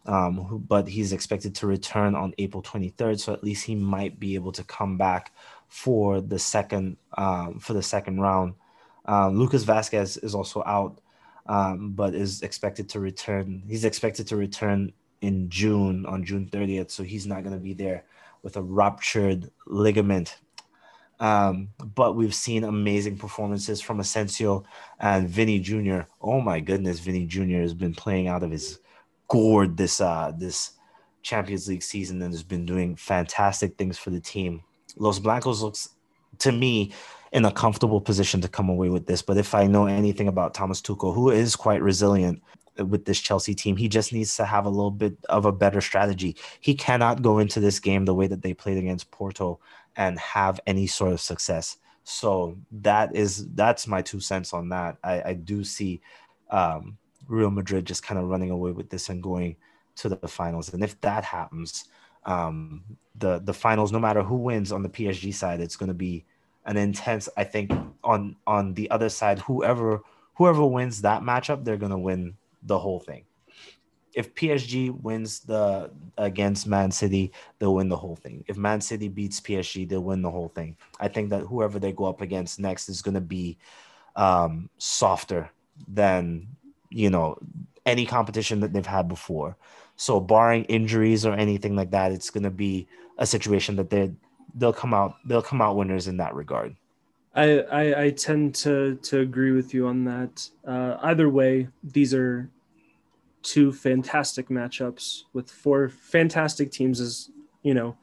um, 0.07 0.65
but 0.69 0.89
he's 0.89 1.13
expected 1.13 1.55
to 1.57 1.67
return 1.67 2.15
on 2.15 2.35
April 2.39 2.63
23rd. 2.63 3.21
So 3.21 3.33
at 3.33 3.45
least 3.45 3.65
he 3.65 3.75
might 3.75 4.19
be 4.19 4.35
able 4.35 4.53
to 4.53 4.65
come 4.65 4.99
back 4.99 5.33
for 5.69 6.21
the 6.21 6.39
second 6.39 6.97
um, 7.17 7.59
for 7.59 7.73
the 7.73 7.83
second 7.83 8.21
round. 8.21 8.55
Um, 9.07 9.39
Lucas 9.39 9.65
Vázquez 9.65 10.23
is 10.23 10.35
also 10.35 10.63
out, 10.67 11.01
um, 11.47 11.93
but 11.93 12.15
is 12.15 12.43
expected 12.43 12.89
to 12.91 13.01
return. 13.01 13.63
He's 13.67 13.85
expected 13.85 14.27
to 14.29 14.37
return 14.37 14.93
in 15.21 15.49
June 15.49 16.05
on 16.07 16.25
June 16.25 16.49
30th, 16.53 16.91
so 16.91 17.03
he's 17.03 17.27
not 17.27 17.43
going 17.43 17.55
to 17.55 17.61
be 17.61 17.75
there 17.75 18.05
with 18.43 18.57
a 18.57 18.63
ruptured 18.63 19.51
ligament. 19.67 20.37
Um, 21.21 21.69
but 21.95 22.17
we've 22.17 22.35
seen 22.35 22.65
amazing 22.65 23.17
performances 23.17 23.81
from 23.81 24.01
Asensio 24.01 24.65
and 24.99 25.29
Vinny 25.29 25.61
Jr. 25.61 26.01
Oh 26.21 26.41
my 26.41 26.59
goodness, 26.59 26.99
Vinny 26.99 27.27
Jr. 27.27 27.61
has 27.61 27.75
been 27.75 27.95
playing 27.95 28.27
out 28.27 28.43
of 28.43 28.51
his 28.51 28.81
gourd 29.33 29.79
this 29.79 29.99
uh 29.99 30.31
this 30.37 30.73
Champions 31.23 31.67
League 31.67 31.83
season 31.83 32.21
and 32.21 32.35
has 32.35 32.43
been 32.43 32.67
doing 32.67 32.97
fantastic 32.97 33.79
things 33.79 33.97
for 33.97 34.11
the 34.11 34.21
team. 34.21 34.63
Los 34.97 35.19
Blancos 35.19 35.63
looks 35.63 35.89
to 36.39 36.53
me 36.53 36.93
in 37.33 37.47
a 37.47 37.53
comfortable 37.53 38.01
position 38.01 38.43
to 38.43 38.49
come 38.49 38.69
away 38.69 38.91
with 38.91 39.07
this. 39.07 39.23
But 39.23 39.39
if 39.39 39.55
I 39.55 39.67
know 39.67 39.87
anything 39.87 40.29
about 40.29 40.53
Thomas 40.53 40.83
Tuchel, 40.83 41.15
who 41.15 41.31
is 41.31 41.57
quite 41.57 41.81
resilient 41.81 42.43
with 42.77 43.07
this 43.07 43.21
Chelsea 43.21 43.55
team, 43.55 43.77
he 43.77 43.89
just 43.89 44.13
needs 44.13 44.37
to 44.37 44.45
have 44.45 44.67
a 44.67 44.71
little 44.71 44.91
bit 44.91 45.17
of 45.31 45.47
a 45.47 45.53
better 45.53 45.81
strategy. 45.81 46.37
He 46.61 46.75
cannot 46.75 47.23
go 47.23 47.39
into 47.39 47.59
this 47.59 47.81
game 47.81 48.05
the 48.05 48.15
way 48.15 48.27
that 48.27 48.43
they 48.43 48.53
played 48.53 48.77
against 48.77 49.11
Porto 49.11 49.61
and 49.97 50.19
have 50.19 50.61
any 50.67 50.87
sort 50.87 51.13
of 51.13 51.21
success. 51.21 51.79
So 52.05 52.59
that 52.83 53.15
is 53.17 53.47
that's 53.55 53.87
my 53.87 54.03
two 54.03 54.21
cents 54.21 54.53
on 54.53 54.69
that. 54.71 54.99
I, 55.03 55.23
I 55.23 55.33
do 55.35 55.65
see 55.65 56.03
um, 56.51 56.99
Real 57.29 57.51
Madrid 57.51 57.85
just 57.85 58.03
kind 58.03 58.19
of 58.19 58.29
running 58.29 58.51
away 58.51 58.73
with 58.73 58.91
this 58.91 59.09
and 59.09 59.23
going 59.23 59.57
to 59.97 60.09
the 60.09 60.29
finals. 60.29 60.73
And 60.73 60.83
if 60.83 61.01
that 61.03 61.25
happens, 61.25 61.85
um, 62.25 62.85
the 63.17 63.41
the 63.41 63.55
finals, 63.55 63.93
no 63.93 63.99
matter 63.99 64.23
who 64.23 64.37
wins 64.37 64.73
on 64.73 64.83
the 64.83 64.89
PSG 64.89 65.35
side, 65.35 65.61
it's 65.61 65.77
going 65.77 65.89
to 65.89 65.95
be 65.95 66.25
an 66.67 66.77
intense. 66.77 67.29
I 67.37 67.45
think 67.45 67.73
on 68.05 68.37
on 68.47 68.75
the 68.75 68.91
other 68.91 69.09
side, 69.09 69.41
whoever 69.41 70.03
whoever 70.35 70.65
wins 70.65 71.03
that 71.03 71.23
matchup, 71.23 71.65
they're 71.65 71.77
going 71.77 71.91
to 71.93 71.99
win 71.99 72.37
the 72.63 72.79
whole 72.79 73.01
thing. 73.01 73.25
If 74.15 74.35
PSG 74.35 74.91
wins 74.91 75.41
the 75.41 75.91
against 76.19 76.67
Man 76.67 76.91
City, 76.91 77.33
they'll 77.59 77.75
win 77.75 77.89
the 77.89 77.97
whole 77.97 78.17
thing. 78.17 78.45
If 78.47 78.57
Man 78.57 78.81
City 78.81 79.09
beats 79.09 79.41
PSG, 79.41 79.89
they'll 79.89 80.01
win 80.01 80.23
the 80.23 80.31
whole 80.31 80.49
thing. 80.49 80.77
I 81.01 81.09
think 81.09 81.31
that 81.31 81.43
whoever 81.43 81.79
they 81.79 81.93
go 81.93 82.05
up 82.05 82.21
against 82.21 82.61
next 82.61 82.89
is 82.89 83.03
going 83.03 83.15
to 83.15 83.23
be 83.23 83.59
um, 84.15 84.69
softer 84.79 85.51
than 85.89 86.47
you 86.93 87.11
know 87.11 87.39
any 87.85 88.07
competition 88.07 88.61
that 88.61 88.73
they've 88.73 88.87
had 88.87 89.09
before. 89.09 89.57
So 89.97 90.21
barring 90.21 90.65
injuries 90.65 91.27
or 91.27 91.35
anything 91.35 91.77
like 91.77 91.91
that, 91.91 92.13
it's 92.13 92.31
going 92.31 92.45
to 92.45 92.51
be 92.51 92.89
a 93.19 93.27
situation 93.27 93.77
that 93.77 93.91
they 93.91 94.13
they'll 94.55 94.73
come 94.73 94.95
out 94.95 95.17
they'll 95.27 95.43
come 95.43 95.63
out 95.63 95.77
winners 95.77 96.09
in 96.09 96.19
that 96.19 96.35
regard. 96.35 96.77
I, 97.35 97.61
I, 97.61 98.03
I 98.05 98.11
tend 98.11 98.55
to 98.57 98.97
to 98.97 99.21
agree 99.21 99.53
with 99.53 99.73
you 99.73 99.87
on 99.87 100.05
that. 100.05 100.49
Uh, 100.67 100.97
either 101.03 101.29
way, 101.29 101.69
these 101.83 102.13
are 102.15 102.51
two 103.43 103.73
fantastic 103.73 104.49
matchups 104.49 105.23
with 105.33 105.51
four 105.51 105.89
fantastic 105.89 106.71
teams. 106.71 107.01
As 107.01 107.31
you 107.63 107.75
know, 107.75 107.97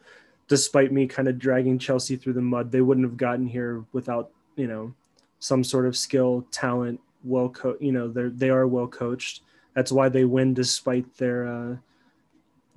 despite 0.48 0.92
me 0.92 1.08
kind 1.08 1.28
of 1.28 1.38
dragging 1.38 1.78
Chelsea 1.78 2.16
through 2.16 2.34
the 2.34 2.42
mud, 2.42 2.72
they 2.72 2.82
wouldn't 2.82 3.06
have 3.06 3.18
gotten 3.18 3.48
here 3.48 3.86
without 3.94 4.32
you 4.56 4.68
know 4.68 4.94
some 5.40 5.64
sort 5.64 5.86
of 5.86 5.96
skill, 5.96 6.46
talent, 6.52 7.00
well 7.24 7.50
co- 7.50 7.78
you 7.80 7.92
know 7.92 8.08
they're 8.08 8.30
they 8.30 8.50
are 8.50 8.68
well 8.68 8.88
coached 8.88 9.42
that's 9.74 9.92
why 9.92 10.10
they 10.10 10.26
win 10.26 10.54
despite 10.54 11.18
their 11.18 11.48
uh 11.48 11.76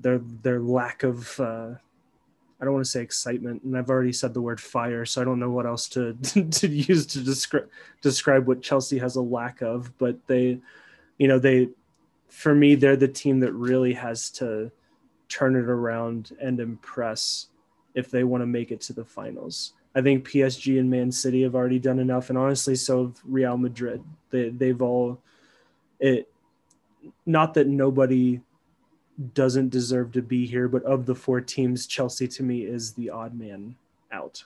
their 0.00 0.18
their 0.42 0.60
lack 0.60 1.02
of 1.02 1.38
uh 1.40 1.70
I 2.62 2.64
don't 2.64 2.74
want 2.74 2.84
to 2.84 2.90
say 2.92 3.02
excitement, 3.02 3.64
and 3.64 3.76
I've 3.76 3.90
already 3.90 4.12
said 4.12 4.34
the 4.34 4.40
word 4.40 4.60
fire, 4.60 5.04
so 5.04 5.20
I 5.20 5.24
don't 5.24 5.40
know 5.40 5.50
what 5.50 5.66
else 5.66 5.88
to 5.88 6.14
to 6.50 6.68
use 6.68 7.06
to 7.06 7.20
describe 7.20 7.68
describe 8.02 8.46
what 8.46 8.62
Chelsea 8.62 8.98
has 8.98 9.16
a 9.16 9.20
lack 9.20 9.62
of. 9.62 9.98
But 9.98 10.24
they, 10.28 10.60
you 11.18 11.26
know, 11.26 11.40
they, 11.40 11.70
for 12.28 12.54
me, 12.54 12.76
they're 12.76 12.94
the 12.94 13.08
team 13.08 13.40
that 13.40 13.52
really 13.52 13.94
has 13.94 14.30
to 14.30 14.70
turn 15.28 15.56
it 15.56 15.64
around 15.64 16.36
and 16.40 16.60
impress 16.60 17.48
if 17.96 18.12
they 18.12 18.22
want 18.22 18.42
to 18.42 18.46
make 18.46 18.70
it 18.70 18.80
to 18.82 18.92
the 18.92 19.04
finals. 19.04 19.72
I 19.94 20.00
think 20.00 20.28
PSG 20.28 20.78
and 20.78 20.90
Man 20.90 21.12
City 21.12 21.42
have 21.42 21.54
already 21.54 21.78
done 21.78 21.98
enough, 21.98 22.30
and 22.30 22.38
honestly, 22.38 22.74
so 22.74 23.06
have 23.06 23.20
Real 23.24 23.56
Madrid. 23.56 24.02
They 24.30 24.48
they've 24.48 24.80
all 24.80 25.20
it. 26.00 26.28
Not 27.26 27.54
that 27.54 27.66
nobody 27.66 28.40
doesn't 29.34 29.68
deserve 29.68 30.12
to 30.12 30.22
be 30.22 30.46
here, 30.46 30.68
but 30.68 30.82
of 30.84 31.06
the 31.06 31.14
four 31.14 31.40
teams, 31.40 31.86
Chelsea 31.86 32.26
to 32.28 32.42
me 32.42 32.62
is 32.62 32.92
the 32.92 33.10
odd 33.10 33.34
man 33.38 33.76
out. 34.10 34.44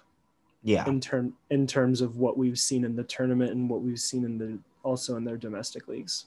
Yeah. 0.63 0.85
In 0.87 1.01
term 1.01 1.35
in 1.51 1.67
terms 1.67 2.01
of 2.01 2.17
what 2.17 2.37
we've 2.37 2.59
seen 2.59 2.85
in 2.85 2.97
the 2.97 3.05
tournament 3.05 3.53
and 3.53 3.71
what 3.71 3.83
we've 3.83 4.01
seen 4.01 4.25
in 4.25 4.39
the 4.39 4.59
also 4.83 5.17
in 5.17 5.25
their 5.25 5.37
domestic 5.37 5.87
leagues. 5.87 6.27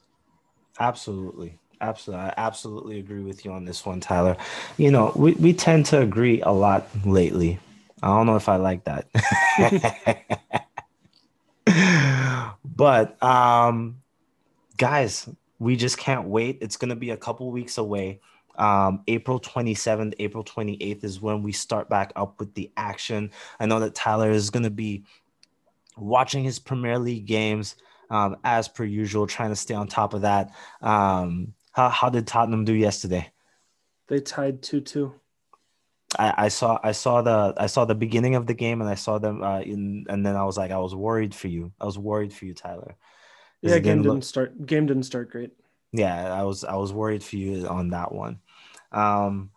Absolutely. 0.80 1.58
Absolutely. 1.82 2.26
I 2.26 2.34
absolutely 2.38 3.00
agree 3.00 3.22
with 3.22 3.44
you 3.44 3.52
on 3.52 3.66
this 3.66 3.86
one, 3.86 4.00
Tyler. 4.00 4.36
You 4.78 4.92
know, 4.92 5.14
we, 5.16 5.32
we 5.34 5.54
tend 5.54 5.86
to 5.88 6.02
agree 6.02 6.42
a 6.42 6.52
lot 6.52 6.88
lately 7.06 7.60
I 8.02 8.08
don't 8.08 8.26
know 8.26 8.36
if 8.36 8.50
I 8.50 8.56
like 8.58 8.86
that. 8.86 9.10
but 12.66 13.22
um 13.24 14.00
guys, 14.78 15.30
we 15.60 15.76
just 15.76 15.98
can't 15.98 16.28
wait. 16.28 16.58
It's 16.62 16.78
going 16.78 16.90
to 16.90 16.96
be 16.96 17.12
a 17.12 17.18
couple 17.18 17.52
weeks 17.52 17.78
away. 17.78 18.22
Um, 18.58 19.04
April 19.08 19.40
27th, 19.40 20.16
April 20.20 20.44
28th 20.44 21.04
is 21.04 21.22
when 21.22 21.44
we 21.44 21.52
start 21.52 21.90
back 21.90 22.12
up 22.16 22.40
with 22.40 22.54
the 22.56 22.72
action. 22.76 23.32
I 23.60 23.68
know 23.68 23.80
that 23.82 23.94
Tyler 23.94 24.32
is 24.32 24.50
going 24.50 24.64
to 24.64 24.70
be 24.70 25.04
watching 25.98 26.44
his 26.44 26.60
Premier 26.60 26.98
League 26.98 27.26
games 27.26 27.76
um, 28.10 28.38
as 28.44 28.68
per 28.68 28.84
usual, 28.84 29.28
trying 29.28 29.50
to 29.50 29.56
stay 29.56 29.76
on 29.76 29.88
top 29.88 30.14
of 30.14 30.22
that. 30.22 30.52
Um, 30.82 31.54
how, 31.72 31.90
how 31.90 32.10
did 32.10 32.26
Tottenham 32.26 32.66
do 32.66 32.74
yesterday? 32.74 33.32
They 34.08 34.20
tied 34.20 34.64
two 34.64 34.82
two. 34.82 35.14
I, 36.18 36.34
I 36.38 36.48
saw 36.48 36.80
I 36.84 36.92
saw 36.92 37.22
the 37.22 37.54
I 37.58 37.68
saw 37.68 37.86
the 37.86 37.96
beginning 37.96 38.36
of 38.36 38.48
the 38.48 38.54
game 38.54 38.82
and 38.82 38.90
I 38.90 38.96
saw 38.96 39.20
them 39.20 39.44
uh, 39.44 39.60
in 39.62 40.06
and 40.10 40.26
then 40.26 40.36
I 40.36 40.44
was 40.44 40.58
like 40.58 40.72
I 40.72 40.80
was 40.80 40.96
worried 40.96 41.36
for 41.36 41.48
you. 41.48 41.72
I 41.80 41.86
was 41.86 42.00
worried 42.00 42.34
for 42.34 42.46
you, 42.46 42.54
Tyler. 42.54 42.96
Yeah, 43.62 43.80
game 43.80 44.02
didn't, 44.02 44.04
didn't 44.04 44.26
start. 44.26 44.66
Game 44.66 44.86
didn't 44.88 45.04
start 45.04 45.30
great. 45.30 45.52
Yeah, 45.92 46.34
I 46.34 46.44
was 46.44 46.64
I 46.64 46.76
was 46.76 46.94
worried 46.94 47.24
for 47.24 47.36
you 47.36 47.68
on 47.68 47.90
that 47.90 48.12
one. 48.12 48.40
Um, 48.92 49.52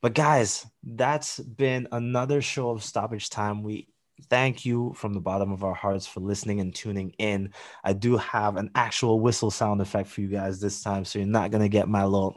but 0.00 0.14
guys, 0.14 0.66
that's 0.84 1.40
been 1.40 1.88
another 1.90 2.42
show 2.42 2.70
of 2.70 2.84
stoppage 2.84 3.30
time. 3.30 3.62
We 3.62 3.88
thank 4.28 4.64
you 4.64 4.92
from 4.94 5.14
the 5.14 5.20
bottom 5.20 5.52
of 5.52 5.64
our 5.64 5.74
hearts 5.74 6.06
for 6.06 6.20
listening 6.20 6.60
and 6.60 6.74
tuning 6.74 7.14
in. 7.18 7.52
I 7.84 7.92
do 7.92 8.16
have 8.16 8.56
an 8.56 8.70
actual 8.74 9.20
whistle 9.20 9.50
sound 9.50 9.80
effect 9.80 10.08
for 10.08 10.20
you 10.20 10.28
guys 10.28 10.60
this 10.60 10.82
time, 10.82 11.04
so 11.04 11.18
you're 11.18 11.28
not 11.28 11.50
gonna 11.50 11.68
get 11.68 11.88
my 11.88 12.04
little 12.04 12.34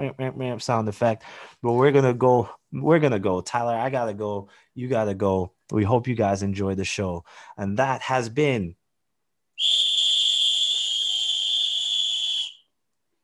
sound 0.59 0.89
effect. 0.89 1.23
But 1.61 1.73
we're 1.73 1.91
gonna 1.91 2.13
go. 2.13 2.49
We're 2.71 2.99
gonna 2.99 3.19
go. 3.19 3.41
Tyler, 3.41 3.75
I 3.75 3.89
gotta 3.89 4.13
go. 4.13 4.49
You 4.75 4.87
gotta 4.87 5.13
go. 5.13 5.53
We 5.71 5.83
hope 5.83 6.07
you 6.07 6.15
guys 6.15 6.43
enjoy 6.43 6.75
the 6.75 6.85
show, 6.85 7.25
and 7.57 7.77
that 7.77 8.01
has 8.01 8.29
been 8.29 8.75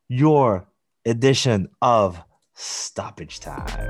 your 0.08 0.66
edition 1.04 1.68
of 1.80 2.22
stoppage 2.54 3.40
time. 3.40 3.88